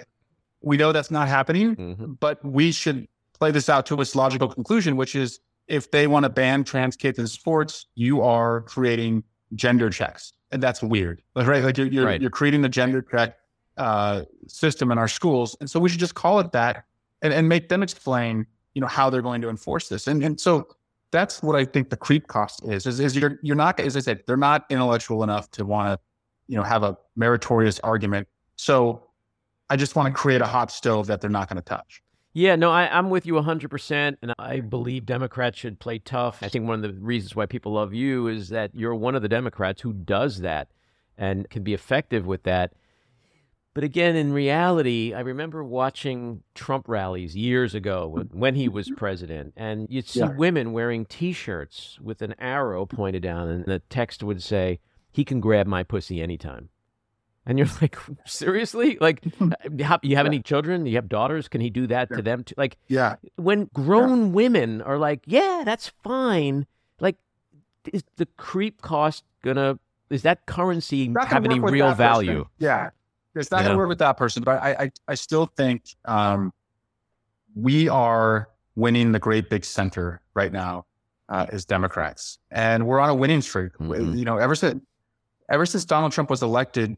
[0.62, 2.19] we know that's not happening, Mhm.
[2.19, 3.08] but we should
[3.39, 5.39] play this out to its logical conclusion, which is
[5.71, 9.23] if they want to ban trans kids in sports, you are creating
[9.55, 11.63] gender checks, and that's weird, right?
[11.63, 12.21] Like you're you're, Right.
[12.21, 13.38] you're creating the gender check
[13.77, 16.84] uh, system in our schools, and so we should just call it that,
[17.21, 20.39] and, and make them explain, you know, how they're going to enforce this, and and
[20.39, 20.67] so
[21.12, 22.86] that's what I think the creep cost is.
[22.86, 25.99] Is, is you're you're not, as I said, they're not intellectual enough to want to,
[26.47, 28.27] you know, have a meritorious argument.
[28.55, 29.07] So
[29.69, 32.01] I just want to create a hot stove that they're not going to touch.
[32.34, 34.17] Yeah, no, I, I'm with you 100%.
[34.22, 36.41] And I believe Democrats should play tough.
[36.41, 39.22] I think one of the reasons why people love you is that you're one of
[39.22, 40.70] the Democrats who does that
[41.17, 42.74] and can be effective with that.
[43.74, 48.89] But again, in reality, I remember watching Trump rallies years ago when, when he was
[48.98, 50.32] president, and you'd see Yeah.
[50.36, 55.24] women wearing t shirts with an arrow pointed down, and the text would say, He
[55.24, 56.67] can grab my pussy anytime.
[57.45, 58.97] And you're like, seriously?
[59.01, 59.23] Like,
[59.82, 60.86] how, you have any children?
[60.86, 61.47] You have daughters?
[61.47, 62.54] Can he do that to them too?
[62.58, 63.15] Like, Yeah.
[63.36, 66.65] when grown women are like, yeah, that's fine.
[66.99, 67.17] Like,
[67.91, 69.80] is the creep cost gonna?
[70.12, 71.97] Is that currency Not have any real that person.
[71.97, 72.45] value?
[72.60, 72.89] Yeah.
[73.34, 73.63] It's not Yeah.
[73.67, 76.51] going to work with that person, but I, I, I still think um,
[77.56, 80.86] we are winning the great big center right now
[81.30, 83.71] uh, as Democrats, and we're on a winning streak.
[83.77, 84.17] Mhm.
[84.17, 84.82] You know, ever since
[85.49, 86.97] ever since Donald Trump was elected,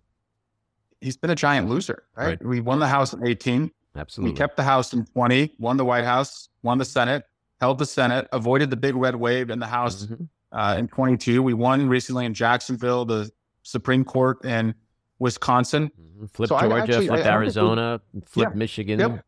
[1.03, 2.03] he's been a giant loser.
[2.15, 2.27] Right?
[2.29, 2.45] Right.
[2.45, 3.71] We won the House in eighteen.
[3.95, 4.31] Absolutely.
[4.31, 7.25] We kept the House in twenty, won the White House, won the Senate,
[7.61, 10.27] held the Senate, avoided the big red wave in the House Mhm.
[10.51, 11.43] uh, in 22.
[11.43, 13.31] We won recently in Jacksonville, the
[13.63, 14.73] Supreme Court in
[15.19, 15.91] Wisconsin.
[15.99, 16.29] Mhm.
[16.31, 18.55] Flip So Georgia, actually- flip I- I we- Arizona, flip Yeah.
[18.57, 18.99] Michigan.
[18.99, 19.25] Yep.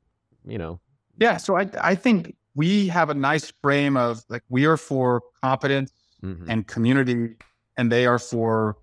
[0.47, 0.79] You know,
[1.17, 5.21] Yeah, so I I think we have a nice frame of like we are for
[5.41, 5.91] competence
[6.23, 6.45] Mhm.
[6.49, 7.35] and community,
[7.77, 8.77] and they are for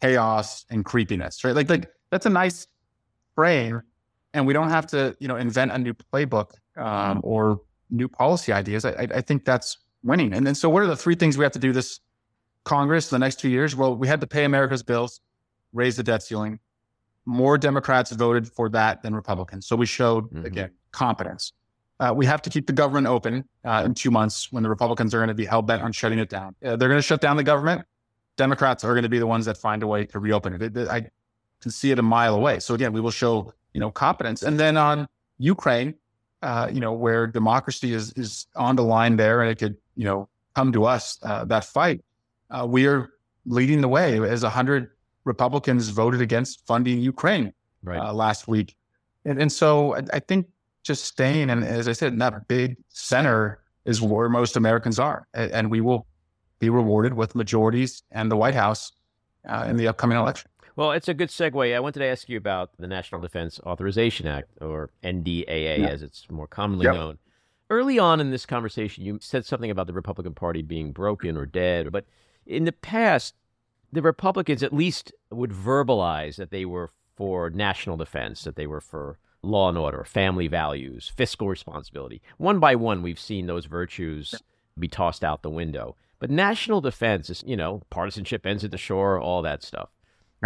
[0.00, 1.54] chaos and creepiness, right?
[1.54, 2.66] Like like that's a nice
[3.34, 3.82] frame,
[4.34, 8.52] and we don't have to you know invent a new playbook um, or new policy
[8.52, 8.84] ideas.
[8.84, 10.32] I, I think that's winning.
[10.32, 12.00] And then so what are the three things we have to do this
[12.64, 13.74] Congress the next two years?
[13.74, 15.20] Well, we had to pay America's bills,
[15.72, 16.58] raise the debt ceiling.
[17.26, 19.66] More Democrats voted for that than Republicans.
[19.66, 20.44] So we showed Mhm.
[20.44, 21.52] again competence.
[22.00, 25.14] Uh, we have to keep the government open uh, in two months when the Republicans
[25.14, 26.54] are going to be hell bent on shutting it down.
[26.64, 27.82] Uh, they're going to shut down the government.
[28.36, 30.62] Democrats are going to be the ones that find a way to reopen it.
[30.62, 31.10] It- it- I
[31.60, 32.60] can see it a mile away.
[32.60, 34.42] So again, we will show you know competence.
[34.42, 35.94] And then on Ukraine,
[36.42, 40.04] uh, you know where democracy is is on the line there, and it could you
[40.04, 42.02] know come to us uh, that fight.
[42.50, 43.10] Uh, we are
[43.46, 44.90] leading the way as hundred
[45.24, 48.00] Republicans voted against funding Ukraine right.
[48.00, 48.76] uh, last week.
[49.24, 50.48] And, and so I, I think
[50.82, 55.26] just staying, and as I said, in that big center is where most Americans are.
[55.34, 56.06] And, and we will
[56.58, 58.92] be rewarded with majorities and the White House
[59.48, 60.49] uh, in the upcoming election.
[60.76, 61.74] Well, it's a good segue.
[61.74, 65.88] I wanted to ask you about the National Defense Authorization Act, or NDAA Yeah.
[65.88, 66.94] as it's more commonly Yep.
[66.94, 67.18] known.
[67.68, 71.46] Early on in this conversation, you said something about the Republican Party being broken or
[71.46, 71.92] dead.
[71.92, 72.04] But
[72.46, 73.34] in the past,
[73.92, 78.80] the Republicans at least would verbalize that they were for national defense, that they were
[78.80, 82.20] for law and order, family values, fiscal responsibility.
[82.38, 84.34] One by one, we've seen those virtues
[84.78, 85.96] be tossed out the window.
[86.18, 89.88] But national defense is, you know, partisanship ends at the shore, all that stuff.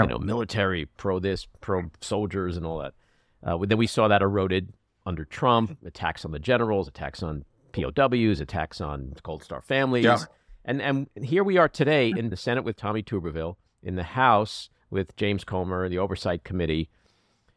[0.00, 2.94] You know, military, pro this, pro soldiers, and all that.
[3.42, 4.72] Uh, then we saw that eroded
[5.06, 10.04] under Trump, attacks on the generals, attacks on POWs, attacks on Gold Star families.
[10.04, 10.18] Yeah.
[10.64, 14.70] And and here we are today in the Senate with Tommy Tuberville, in the House
[14.90, 16.88] with James Comer, the Oversight Committee.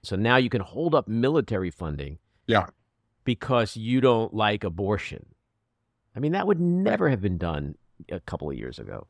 [0.04, 2.68] So now you can hold up military funding Yeah.
[3.24, 5.26] because you don't like abortion.
[6.16, 7.76] I mean, that would never have been done
[8.10, 9.08] a couple of years ago.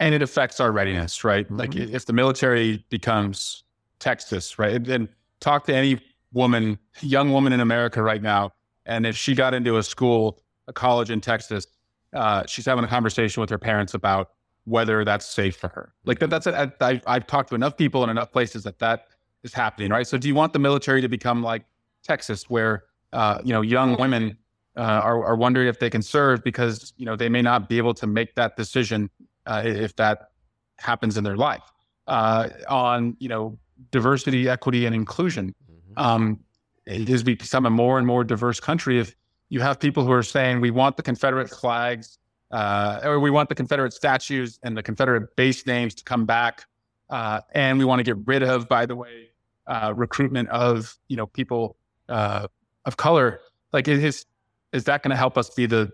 [0.00, 1.50] And it affects our readiness, right?
[1.50, 1.92] Like Mhm.
[1.92, 3.64] if the military becomes
[4.00, 4.74] Texas, right?
[4.74, 5.08] And, and
[5.40, 6.00] talk to any
[6.32, 8.52] woman, young woman in America right now,
[8.86, 11.66] and if she got into a school, a college in Texas,
[12.12, 14.30] uh, she's having a conversation with her parents about
[14.64, 15.92] whether that's safe for her.
[16.04, 16.54] Like that, that's it.
[16.54, 19.06] I, I, I've talked to enough people in enough places that that
[19.42, 20.06] is happening, right?
[20.06, 21.64] So, do you want the military to become like
[22.02, 24.38] Texas, where uh, you know young women
[24.76, 27.78] uh, are, are wondering if they can serve because you know they may not be
[27.78, 29.10] able to make that decision
[29.46, 30.30] uh, if that
[30.78, 31.62] happens in their life
[32.06, 33.58] uh, on you know
[33.90, 35.54] diversity, equity, and inclusion.
[35.96, 36.40] Um,
[36.86, 38.98] it has become a more and more diverse country.
[38.98, 39.14] If
[39.48, 42.18] you have people who are saying we want the Confederate flags,
[42.50, 46.64] uh, or we want the Confederate statues and the Confederate base names to come back,
[47.10, 49.28] uh, and we want to get rid of, by the way,
[49.66, 51.76] uh, recruitment of you know people
[52.08, 52.46] uh,
[52.84, 53.40] of color.
[53.72, 54.26] Like, is
[54.72, 55.92] is that going to help us be the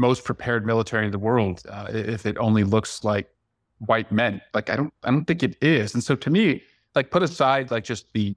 [0.00, 3.30] most prepared military in the world uh, if it only looks like
[3.78, 4.40] white men?
[4.54, 5.94] Like, I don't, I don't think it is.
[5.94, 6.62] And so, to me,
[6.94, 8.34] like, put aside like just the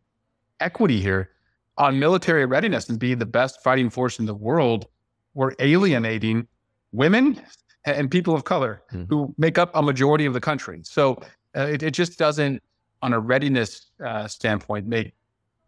[0.60, 1.30] equity here
[1.78, 4.88] on military readiness and being the best fighting force in the world,
[5.34, 6.48] we're alienating
[6.92, 7.42] women
[7.86, 9.06] and people of color mm-hmm.
[9.10, 10.82] who make up a majority of the country.
[10.84, 11.22] So
[11.56, 12.62] uh, it, it, just doesn't,
[13.02, 15.14] on a readiness uh, standpoint, make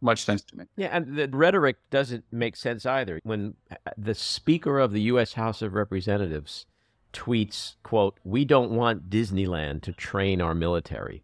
[0.06, 0.66] much sense to me.
[0.78, 3.20] Yeah, and the rhetoric doesn't make sense either.
[3.24, 5.34] When uh, the Speaker of the U.S.
[5.34, 6.66] House of Representatives
[7.12, 11.24] tweets, "quote We don't want Disneyland to train our military."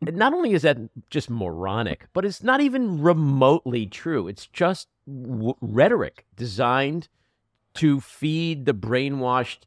[0.00, 0.78] not only is that
[1.10, 4.28] just moronic, but it's not even remotely true.
[4.28, 7.08] It's just w- rhetoric designed
[7.74, 9.60] to feed the brainwashed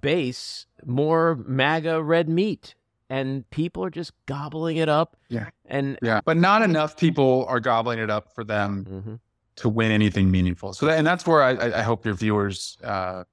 [0.00, 2.74] base more MAGA red meat.
[3.10, 5.16] And people are just gobbling it up.
[5.28, 5.48] Yeah.
[5.66, 9.14] And yeah, but not enough people are gobbling it up for them mm-hmm.
[9.56, 10.74] to win anything meaningful.
[10.74, 13.24] So, that, and that's where I, I hope your viewers uh,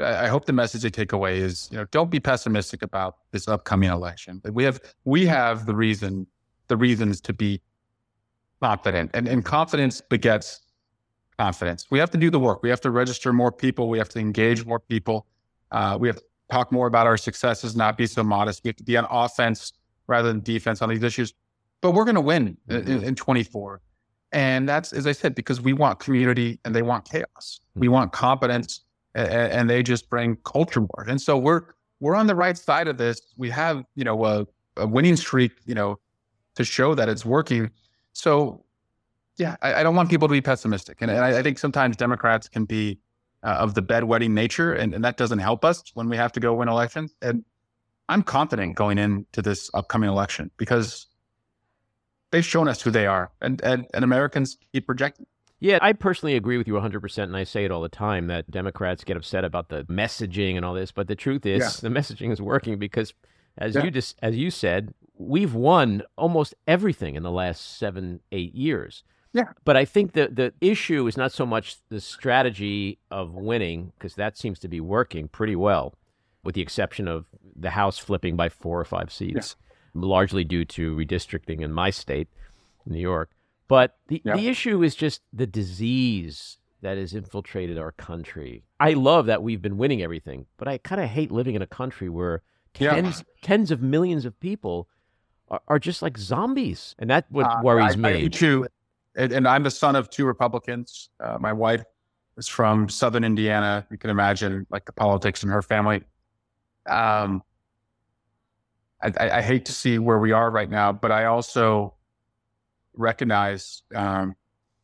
[0.00, 3.48] I hope the message they take away is, you know, don't be pessimistic about this
[3.48, 4.40] upcoming election.
[4.52, 6.26] We have we have the reason
[6.68, 7.60] the reasons to be
[8.60, 10.60] confident, and and confidence begets
[11.38, 11.86] confidence.
[11.90, 12.62] We have to do the work.
[12.62, 13.88] We have to register more people.
[13.88, 15.26] We have to engage more people.
[15.70, 18.62] Uh, we have to talk more about our successes, not be so modest.
[18.64, 19.72] We have to be on offense
[20.06, 21.34] rather than defense on these issues.
[21.80, 22.90] But we're going to win mm-hmm.
[22.90, 23.80] in, in 24.
[24.32, 27.60] And that's, as I said, because we want community and they want chaos.
[27.70, 27.80] Mm-hmm.
[27.80, 28.80] We want competence
[29.14, 31.06] and, and they just bring culture war.
[31.08, 31.62] And so we're
[32.00, 33.20] we're on the right side of this.
[33.36, 34.46] We have you know a,
[34.76, 35.98] a winning streak, you know,
[36.54, 37.70] to show that it's working.
[38.12, 38.64] So
[39.36, 41.96] yeah, I, I don't want people to be pessimistic, and, and I, I, think sometimes
[41.96, 42.98] Democrats can be
[43.42, 46.40] uh, of the bedwetting nature, and, and that doesn't help us when we have to
[46.40, 47.14] go win elections.
[47.22, 47.44] And
[48.08, 51.06] I'm confident going into this upcoming election because
[52.30, 55.26] they've shown us who they are, and and, and Americans keep projecting.
[55.60, 58.48] Yeah, I personally agree with you 100%, and I say it all the time that
[58.48, 61.70] Democrats get upset about the messaging and all this, but the truth is yeah.
[61.88, 63.12] the messaging is working because
[63.56, 63.84] as yeah.
[63.84, 69.02] you just as you said, we've won almost everything in the last 7 8 years.
[69.32, 69.52] Yeah.
[69.64, 74.14] But I think the the issue is not so much the strategy of winning because
[74.14, 75.94] that seems to be working pretty well
[76.44, 79.56] with the exception of the House flipping by 4 or 5 seats,
[79.94, 80.00] yeah.
[80.02, 82.28] largely due to redistricting in my state,
[82.86, 83.30] New York.
[83.66, 84.36] But the, yeah.
[84.36, 88.62] the issue is just the disease that has infiltrated our country.
[88.80, 91.66] I love that we've been winning everything, but I kind of hate living in a
[91.66, 93.34] country where tens, yeah.
[93.42, 94.88] tens of millions of people
[95.48, 96.94] are, are, just like zombies.
[96.98, 98.24] And that what uh, worries I, me.
[98.24, 98.68] I too.
[99.18, 101.10] And, and, I'm the son of two Republicans.
[101.18, 101.82] Uh, my wife
[102.36, 103.84] is from Southern Indiana.
[103.90, 106.02] You can imagine like the politics in her family.
[106.88, 107.42] Um,
[109.02, 111.94] I, I hate to see where we are right now, but I also
[112.94, 114.36] recognize um,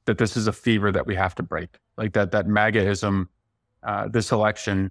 [0.04, 1.78] that this is a fever that we have to break.
[1.96, 3.28] Like that that MAGAism,
[3.84, 4.90] uh, this election,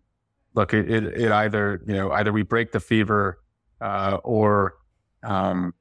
[0.56, 3.40] look, it, it, it either you know either we break the fever
[3.82, 4.76] uh, or
[5.24, 5.74] um,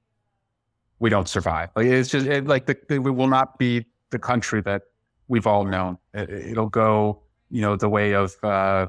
[1.02, 1.68] we don't survive.
[1.74, 4.82] Like it's just it, like the, we will not be the country that
[5.26, 5.98] we've all known.
[6.14, 8.86] It, will go you know the way of uh,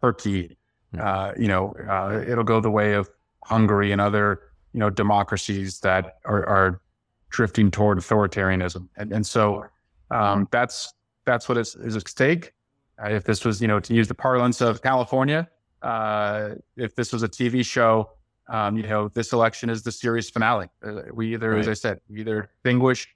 [0.00, 0.56] Turkey.
[0.94, 1.00] Hmm.
[1.00, 3.10] Uh, you know, uh, it'll go the way of
[3.44, 4.40] Hungary and other
[4.72, 6.80] you know democracies that are, are
[7.28, 8.88] drifting toward authoritarianism.
[8.96, 9.66] And, and so
[10.10, 10.94] um, that's
[11.26, 12.54] that's what is, is at stake.
[13.00, 15.46] Uh, if this was, you know, to use the parlance of California,
[15.82, 18.10] uh, if this was a TV show,
[18.48, 20.68] um, you know, this election is the series finale.
[20.82, 21.60] Uh, we either, right.
[21.60, 23.08] as I said, either extinguish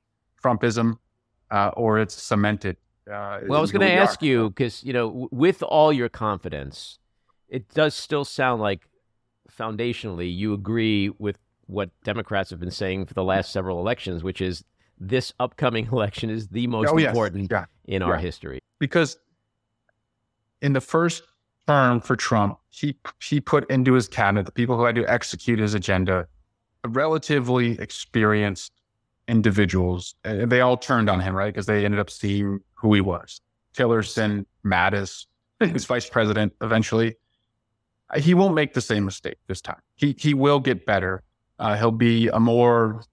[0.43, 0.99] Trumpism
[1.51, 2.77] uh, or it's cemented.
[3.07, 4.27] Uh, well, I was going to ask are.
[4.27, 6.99] you because you know, with all your confidence,
[7.49, 8.89] it does still sound like
[9.51, 14.41] foundationally you agree with what Democrats have been saying for the last several elections, which
[14.41, 14.65] is
[14.99, 17.09] this upcoming election is the most oh, yes.
[17.09, 17.65] important yeah.
[17.87, 18.09] in yeah.
[18.09, 18.61] our history.
[18.79, 19.17] Because
[20.61, 21.23] in the first
[21.67, 25.59] term for Trump, he he put into his cabinet the people who had to execute
[25.59, 26.27] his agenda,
[26.87, 28.73] relatively experienced
[29.29, 31.53] individuals, and they all turned on him, right?
[31.53, 33.41] Because they ended up seeing who he was.
[33.75, 35.27] Tillerson, Mattis,
[35.61, 37.17] who's vice president eventually.
[38.17, 39.81] He won't make the same mistake this time.
[39.97, 41.23] He he will get better.
[41.59, 43.05] Uh, he'll be a more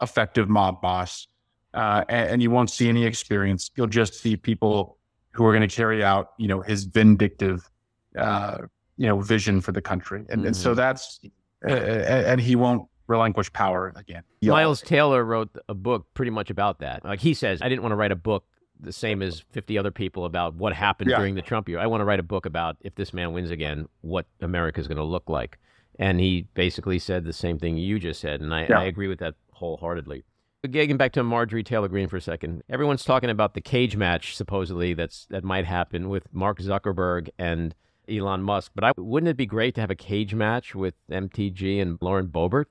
[0.00, 1.28] effective mob boss,
[1.74, 3.70] uh, and, and, you won't see any experience.
[3.76, 4.96] You'll just see people
[5.32, 7.69] who are going to carry out, you know, his vindictive,
[8.16, 8.58] uh,
[8.96, 10.46] you know, vision for the country, and, mm-hmm.
[10.48, 10.76] and so mm-hmm.
[10.76, 11.20] that's,
[11.62, 14.22] and he won't relinquish power again.
[14.42, 17.04] Miles Taylor wrote a book pretty much about that.
[17.04, 18.44] Like he says, I didn't want to write a book
[18.82, 21.18] the same as 50 other people about what happened Yeah.
[21.18, 21.78] during the Trump year.
[21.78, 24.96] I want to write a book about if this man wins again, what America's going
[24.96, 25.58] to look like.
[25.98, 28.80] And he basically said the same thing you just said, and I, Yeah.
[28.80, 30.24] I agree with that wholeheartedly.
[30.70, 34.36] Getting back to Marjorie Taylor Greene for a second, everyone's talking about the cage match
[34.36, 37.74] supposedly that's that might happen with Mark Zuckerberg and
[38.08, 38.72] Elon Musk.
[38.74, 42.26] But I, wouldn't it be great to have a cage match with MTG and Lauren
[42.28, 42.66] Boebert?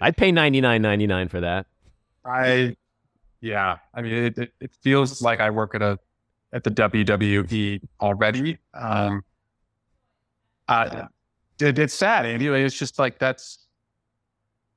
[0.00, 1.66] I'd pay ninety nine ninety nine for that.
[2.24, 2.76] I,
[3.40, 5.98] yeah, I mean, it, it, it feels like I work at a
[6.52, 8.58] at the WWE already.
[8.74, 9.22] Um,
[10.68, 11.06] uh,
[11.60, 12.48] it, it's sad, Andy.
[12.48, 13.66] It's just like that's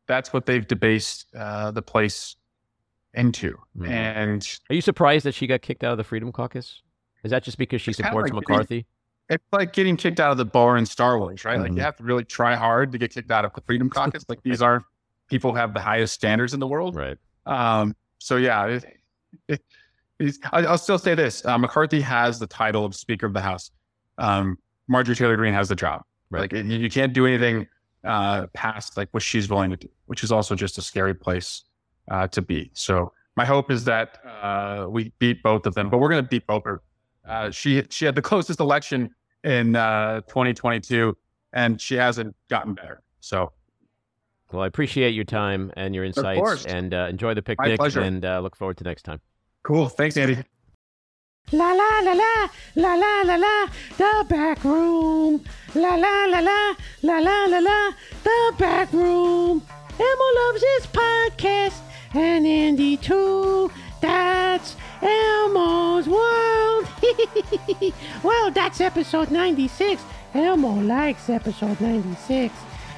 [0.07, 2.35] that's what they've debased uh, the place
[3.13, 3.87] into, Mhm.
[3.89, 6.81] and Are you surprised that she got kicked out of the Freedom Caucus?
[7.23, 8.85] Is that just because she It's supports like getting- McCarthy?
[9.29, 11.59] it's like getting kicked out of the bar in Star Wars, right?
[11.59, 11.77] Like Mhm.
[11.77, 14.25] you have to really try hard to get kicked out of the Freedom Caucus.
[14.27, 14.83] like these aren't
[15.29, 16.95] people who have the highest standards in the world.
[16.95, 17.17] Right.
[17.45, 18.85] Um, so yeah, it,
[19.47, 19.61] it,
[20.19, 23.41] it's- I- I'll still say this: uh, McCarthy has the title of Speaker of the
[23.41, 23.71] House.
[24.17, 24.57] Um,
[24.87, 26.03] Marjorie Taylor Greene has the job.
[26.29, 26.51] Right.
[26.51, 27.67] Like you, can't do anything
[28.03, 31.63] uh, past like what she's willing to do, which is also just a scary place
[32.11, 32.69] uh, to be.
[32.73, 36.27] So my hope is that uh, we beat both of them, but we're going to
[36.27, 36.79] beat Boebert.
[37.27, 39.09] Uh, she she had the closest election
[39.43, 41.15] in uh, 2022,
[41.53, 43.01] and she hasn't gotten better.
[43.21, 43.51] So
[44.51, 46.65] Well, I appreciate your time and your insights, course.
[46.65, 48.01] and uh, enjoy the picnic, pleasure.
[48.01, 49.19] and uh, look forward to next time.
[49.63, 49.87] cool.
[49.89, 50.37] Thanks, Andy.
[51.51, 53.65] La la la la la la la la
[53.97, 55.43] the back room.
[55.75, 57.91] La la la la la la la la
[58.23, 59.61] the back room.
[59.99, 61.79] Elmo loves his podcast
[62.13, 63.69] and Andy too.
[64.03, 66.87] That's Elmo's world.
[68.23, 70.03] well, that's episode 96.
[70.33, 72.53] Elmo likes episode 96.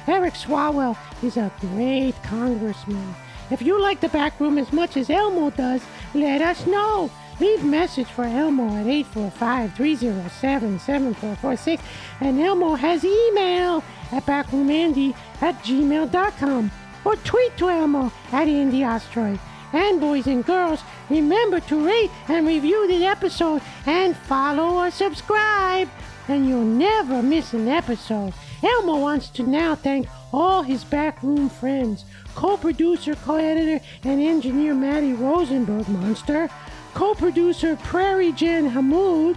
[0.08, 3.14] Eric Swalwell is a great congressman.
[3.52, 5.82] If you like the back room as much as Elmo does,
[6.12, 7.08] let us know.
[7.38, 11.80] Leave a message for Elmo at 845-307-7446
[12.20, 16.72] and Elmo has email at backroomandy at gmail.com
[17.04, 19.38] or tweet to Elmo at Andy Ostroy.
[19.72, 25.88] And boys and girls, remember to rate and review the episode and follow or subscribe
[26.28, 28.32] and you'll never miss an episode.
[28.62, 32.04] Elmo wants to now thank all his backroom friends,
[32.34, 36.48] co-producer, co-editor, and engineer Matty Rosenberg Monster,
[36.94, 39.36] co-producer Prairie Jen Hammoud,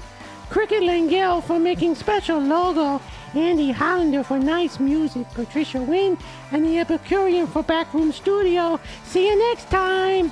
[0.50, 3.00] Cricket Lengyel for making special logo,
[3.36, 6.18] Andy Hollander for nice music, Patricia Wynn,
[6.52, 8.80] and the Epicurean for Backroom Studio.
[9.04, 10.32] See you next time!